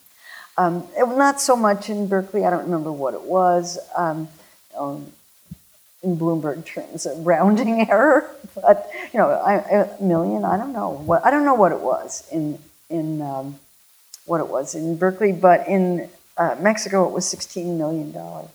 Um, 0.57 0.87
it, 0.97 1.07
not 1.07 1.39
so 1.39 1.55
much 1.55 1.89
in 1.89 2.07
Berkeley, 2.07 2.45
I 2.45 2.49
don't 2.49 2.63
remember 2.63 2.91
what 2.91 3.13
it 3.13 3.21
was. 3.21 3.79
Um, 3.95 4.27
um, 4.77 5.13
in 6.01 6.17
Bloomberg 6.17 6.65
terms, 6.65 7.05
a 7.05 7.15
rounding 7.15 7.81
error, 7.89 8.29
but 8.55 8.89
you 9.13 9.19
know, 9.19 9.29
a 9.29 10.01
million. 10.01 10.45
I 10.45 10.57
don't 10.57 10.73
know 10.73 10.91
what 10.91 11.25
I 11.25 11.31
don't 11.31 11.43
know 11.45 11.55
what 11.55 11.71
it 11.71 11.79
was 11.79 12.27
in 12.31 12.57
in 12.89 13.21
um, 13.21 13.59
what 14.25 14.39
it 14.39 14.47
was 14.47 14.75
in 14.75 14.97
Berkeley, 14.97 15.33
but 15.33 15.67
in 15.67 16.09
uh, 16.37 16.55
Mexico 16.59 17.07
it 17.07 17.11
was 17.11 17.27
sixteen 17.27 17.77
million 17.77 18.11
dollars. 18.11 18.49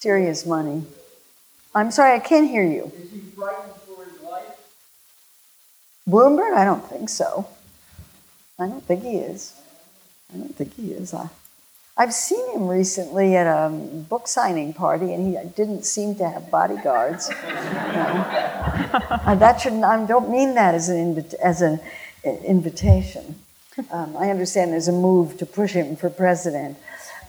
Serious 0.00 0.46
money. 0.46 0.82
I'm 1.74 1.90
sorry, 1.90 2.14
I 2.14 2.20
can't 2.20 2.48
hear 2.48 2.64
you. 2.64 2.90
Is 2.96 3.10
he 3.10 3.18
frightened 3.18 3.74
for 3.86 4.02
his 4.06 4.18
life? 4.22 4.56
Bloomberg? 6.08 6.56
I 6.56 6.64
don't 6.64 6.82
think 6.88 7.10
so. 7.10 7.46
I 8.58 8.66
don't 8.66 8.82
think 8.82 9.02
he 9.02 9.16
is. 9.16 9.54
I 10.32 10.38
don't 10.38 10.56
think 10.56 10.74
he 10.74 10.92
is. 10.92 11.12
I, 11.12 11.28
I've 11.98 12.14
seen 12.14 12.50
him 12.54 12.66
recently 12.66 13.36
at 13.36 13.46
a 13.46 13.68
book 13.68 14.26
signing 14.26 14.72
party, 14.72 15.12
and 15.12 15.26
he 15.26 15.48
didn't 15.50 15.84
seem 15.84 16.14
to 16.14 16.28
have 16.28 16.50
bodyguards. 16.50 17.30
Uh, 18.92 19.34
that 19.36 19.60
shouldn't. 19.60 19.84
I 19.84 20.04
don't 20.06 20.30
mean 20.30 20.54
that 20.54 20.74
as 20.74 20.88
an 20.88 21.24
as 21.40 21.62
an 21.62 21.78
invitation. 22.24 23.36
Um, 23.92 24.16
I 24.16 24.30
understand 24.30 24.72
there's 24.72 24.88
a 24.88 24.92
move 24.92 25.36
to 25.38 25.46
push 25.46 25.72
him 25.72 25.94
for 25.94 26.10
president. 26.10 26.76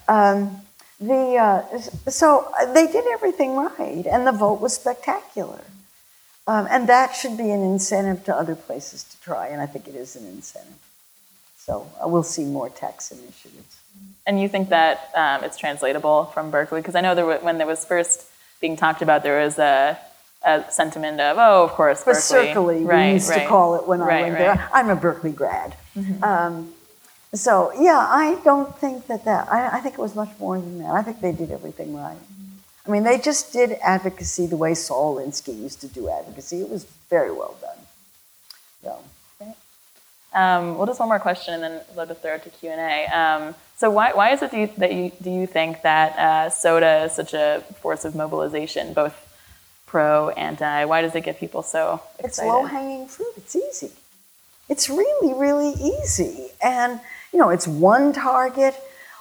Um, 0.07 0.61
the 1.01 1.35
uh, 1.35 1.79
so 2.09 2.51
they 2.73 2.87
did 2.87 3.05
everything 3.11 3.55
right, 3.55 4.05
and 4.05 4.25
the 4.25 4.31
vote 4.31 4.61
was 4.61 4.73
spectacular. 4.75 5.61
Um, 6.47 6.67
and 6.71 6.89
that 6.89 7.15
should 7.15 7.37
be 7.37 7.49
an 7.51 7.61
incentive 7.63 8.23
to 8.25 8.35
other 8.35 8.55
places 8.55 9.03
to 9.03 9.21
try, 9.21 9.47
and 9.47 9.61
I 9.61 9.65
think 9.65 9.87
it 9.87 9.95
is 9.95 10.15
an 10.15 10.25
incentive. 10.27 10.79
So 11.57 11.87
uh, 12.03 12.07
we'll 12.07 12.23
see 12.23 12.43
more 12.43 12.69
tax 12.69 13.11
initiatives. 13.11 13.79
And 14.25 14.41
you 14.41 14.49
think 14.49 14.69
that 14.69 15.09
um, 15.15 15.43
it's 15.43 15.57
translatable 15.57 16.25
from 16.33 16.49
Berkeley? 16.51 16.81
Because 16.81 16.95
I 16.95 17.01
know 17.01 17.13
there 17.15 17.25
were, 17.25 17.37
when 17.37 17.57
there 17.57 17.67
was 17.67 17.85
first 17.85 18.25
being 18.59 18.75
talked 18.75 19.01
about, 19.01 19.21
there 19.23 19.41
was 19.43 19.59
a, 19.59 19.97
a 20.43 20.65
sentiment 20.71 21.19
of, 21.21 21.37
oh, 21.39 21.63
of 21.63 21.71
course, 21.71 22.03
But 22.03 22.15
Berkeley. 22.15 22.47
Berkeley, 22.47 22.83
right, 22.85 23.07
we 23.07 23.13
used 23.13 23.29
right. 23.29 23.43
to 23.43 23.47
call 23.47 23.75
it 23.75 23.87
when 23.87 24.01
I 24.01 24.05
Right, 24.05 24.21
went 24.23 24.33
right. 24.33 24.41
Mm-hmm. 24.41 24.57
there. 24.57 24.69
I'm 24.73 24.89
a 24.89 24.95
Berkeley 24.95 25.31
grad. 25.31 25.75
Um, 26.23 26.73
so, 27.33 27.71
yeah, 27.79 27.97
I 27.97 28.39
don't 28.43 28.77
think 28.77 29.07
that 29.07 29.25
that, 29.25 29.51
I, 29.51 29.77
I 29.77 29.79
think 29.79 29.95
it 29.95 30.01
was 30.01 30.15
much 30.15 30.31
more 30.39 30.59
than 30.59 30.79
that. 30.79 30.91
I 30.91 31.01
think 31.01 31.21
they 31.21 31.31
did 31.31 31.51
everything 31.51 31.95
right. 31.95 32.17
I 32.85 32.91
mean, 32.91 33.03
they 33.03 33.19
just 33.19 33.53
did 33.53 33.77
advocacy 33.83 34.47
the 34.47 34.57
way 34.57 34.73
Saul 34.73 35.15
Alinsky 35.15 35.57
used 35.57 35.81
to 35.81 35.87
do 35.87 36.09
advocacy. 36.09 36.61
It 36.61 36.69
was 36.69 36.85
very 37.09 37.31
well 37.31 37.55
done. 37.61 37.77
So, 38.83 38.99
Um, 40.33 40.77
well, 40.77 40.87
just 40.87 40.99
one 40.99 41.09
more 41.09 41.19
question, 41.19 41.53
and 41.53 41.63
then 41.63 41.81
I'd 41.89 41.95
love 41.95 42.07
to 42.07 42.15
throw 42.15 42.35
it 42.35 42.43
to 42.43 42.49
Q 42.49 42.69
and 42.69 42.79
A. 42.79 43.05
Um, 43.17 43.55
so, 43.75 43.89
why, 43.89 44.13
why 44.13 44.31
is 44.31 44.41
it 44.41 44.53
you, 44.53 44.69
that 44.77 44.93
you 44.93 45.11
do 45.21 45.29
you 45.29 45.45
think 45.45 45.81
that 45.81 46.17
uh, 46.17 46.49
soda 46.49 47.03
is 47.05 47.13
such 47.13 47.33
a 47.33 47.63
force 47.81 48.05
of 48.05 48.15
mobilization, 48.15 48.93
both 48.93 49.15
pro 49.85 50.29
and 50.29 50.61
anti? 50.61 50.85
Why 50.85 51.01
does 51.01 51.13
it 51.15 51.23
get 51.25 51.37
people 51.37 51.63
so 51.63 52.01
excited? 52.19 52.27
It's 52.27 52.39
low 52.39 52.63
hanging 52.63 53.07
fruit. 53.07 53.33
It's 53.35 53.55
easy. 53.55 53.91
It's 54.69 54.89
really, 54.89 55.33
really 55.33 55.73
easy. 55.73 56.47
And, 56.63 57.01
you 57.31 57.39
know, 57.39 57.49
it's 57.49 57.67
one 57.67 58.13
target. 58.13 58.75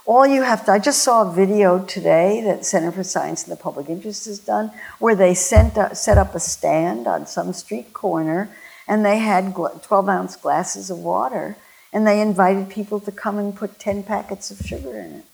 All 0.06 0.26
you 0.26 0.42
have 0.42 0.64
to, 0.66 0.72
I 0.72 0.78
just 0.78 1.02
saw 1.02 1.30
a 1.30 1.32
video 1.32 1.84
today 1.84 2.42
that 2.44 2.64
Center 2.64 2.90
for 2.90 3.04
Science 3.04 3.44
and 3.44 3.52
the 3.52 3.62
Public 3.62 3.88
Interest 3.88 4.24
has 4.26 4.38
done 4.38 4.72
where 4.98 5.14
they 5.14 5.34
sent, 5.34 5.76
uh, 5.76 5.94
set 5.94 6.18
up 6.18 6.34
a 6.34 6.40
stand 6.40 7.06
on 7.06 7.26
some 7.26 7.52
street 7.52 7.92
corner 7.92 8.48
and 8.88 9.04
they 9.04 9.18
had 9.18 9.54
12 9.54 10.08
ounce 10.08 10.36
glasses 10.36 10.90
of 10.90 10.98
water 10.98 11.56
and 11.92 12.06
they 12.06 12.20
invited 12.20 12.68
people 12.68 12.98
to 13.00 13.12
come 13.12 13.38
and 13.38 13.54
put 13.54 13.78
10 13.78 14.02
packets 14.02 14.50
of 14.50 14.58
sugar 14.66 14.98
in 14.98 15.16
it. 15.16 15.24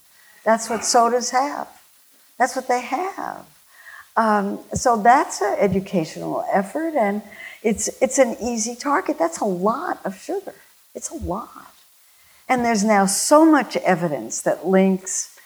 That's 0.45 0.69
what 0.69 0.85
sodas 0.85 1.31
have. 1.31 1.69
That's 2.39 2.55
what 2.55 2.69
they 2.69 2.81
have. 2.81 3.47
Um, 4.17 4.61
so 4.73 4.97
that's 4.97 5.43
an 5.43 5.57
educational 5.59 6.45
effort, 6.51 6.95
and 6.95 7.23
it's 7.63 7.89
it's 8.01 8.19
an 8.19 8.37
easy 8.41 8.75
target. 8.75 9.19
That's 9.19 9.41
a 9.41 9.45
lot 9.45 10.01
of 10.05 10.17
sugar. 10.17 10.55
It's 10.95 11.11
a 11.11 11.17
lot, 11.17 11.75
and 12.49 12.65
there's 12.65 12.85
now 12.85 13.07
so 13.07 13.45
much 13.45 13.77
evidence 13.79 14.41
that 14.43 14.67
links 14.67 15.39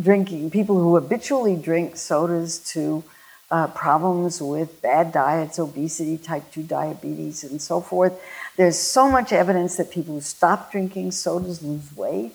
drinking 0.00 0.50
people 0.50 0.78
who 0.80 0.94
habitually 0.94 1.56
drink 1.56 1.96
sodas 1.96 2.58
to 2.72 3.02
uh, 3.50 3.66
problems 3.68 4.40
with 4.42 4.80
bad 4.82 5.10
diets, 5.12 5.58
obesity, 5.58 6.18
type 6.18 6.50
two 6.52 6.62
diabetes, 6.62 7.44
and 7.44 7.60
so 7.60 7.80
forth. 7.80 8.20
There's 8.56 8.78
so 8.78 9.10
much 9.10 9.32
evidence 9.32 9.76
that 9.76 9.90
people 9.90 10.14
who 10.14 10.20
stop 10.20 10.70
drinking 10.70 11.12
sodas 11.12 11.62
lose 11.62 11.96
weight. 11.96 12.32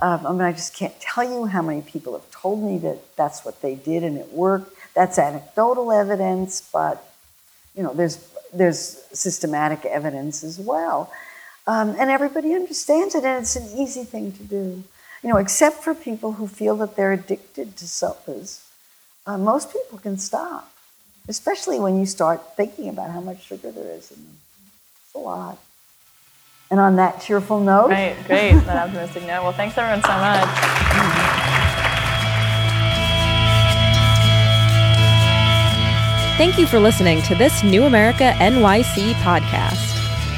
Um, 0.00 0.26
I 0.26 0.32
mean, 0.32 0.40
I 0.40 0.52
just 0.52 0.74
can't 0.74 0.98
tell 1.00 1.24
you 1.24 1.46
how 1.46 1.62
many 1.62 1.82
people 1.82 2.14
have 2.14 2.28
told 2.32 2.62
me 2.62 2.78
that 2.78 3.16
that's 3.16 3.44
what 3.44 3.62
they 3.62 3.76
did 3.76 4.02
and 4.02 4.18
it 4.18 4.32
worked. 4.32 4.74
That's 4.94 5.18
anecdotal 5.18 5.92
evidence, 5.92 6.68
but 6.72 7.12
you 7.76 7.82
know, 7.82 7.92
there's 7.94 8.28
there's 8.52 9.04
systematic 9.12 9.84
evidence 9.84 10.44
as 10.44 10.58
well, 10.58 11.12
um, 11.66 11.90
and 11.98 12.10
everybody 12.10 12.54
understands 12.54 13.14
it, 13.14 13.24
and 13.24 13.42
it's 13.42 13.56
an 13.56 13.68
easy 13.78 14.04
thing 14.04 14.32
to 14.32 14.42
do. 14.42 14.84
You 15.22 15.30
know, 15.30 15.36
except 15.38 15.82
for 15.82 15.94
people 15.94 16.32
who 16.32 16.46
feel 16.46 16.76
that 16.76 16.96
they're 16.96 17.12
addicted 17.12 17.76
to 17.78 17.88
sodas, 17.88 18.62
uh, 19.26 19.38
most 19.38 19.72
people 19.72 19.98
can 19.98 20.18
stop, 20.18 20.70
especially 21.28 21.80
when 21.80 21.98
you 21.98 22.04
start 22.04 22.56
thinking 22.56 22.88
about 22.90 23.10
how 23.10 23.20
much 23.20 23.42
sugar 23.44 23.70
there 23.72 23.90
is 23.92 24.10
in 24.10 24.18
them. 24.22 24.36
It's 25.06 25.14
a 25.14 25.18
lot. 25.18 25.58
And 26.70 26.78
on 26.80 26.96
that 26.96 27.22
cheerful 27.22 27.60
note, 27.60 27.90
Right, 27.90 28.16
great. 28.26 28.52
that 28.66 28.88
optimistic 28.88 29.22
note. 29.26 29.44
Well, 29.44 29.52
thanks 29.52 29.78
everyone 29.78 30.02
so 30.02 30.08
much. 30.08 31.54
Thank 36.36 36.58
you 36.58 36.66
for 36.66 36.80
listening 36.80 37.22
to 37.22 37.36
this 37.36 37.62
New 37.62 37.84
America 37.84 38.32
NYC 38.38 39.12
podcast. 39.22 39.93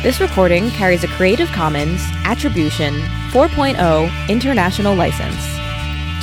This 0.07 0.21
recording 0.21 0.71
carries 0.71 1.03
a 1.03 1.09
Creative 1.09 1.49
Commons 1.49 2.01
Attribution 2.25 2.95
4.0 3.33 4.29
international 4.29 4.95
license. 4.95 5.45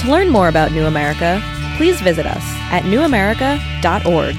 To 0.01 0.09
learn 0.09 0.29
more 0.29 0.47
about 0.47 0.71
New 0.71 0.85
America, 0.85 1.41
please 1.75 1.99
visit 1.99 2.25
us 2.25 2.45
at 2.71 2.83
newamerica.org. 2.83 4.35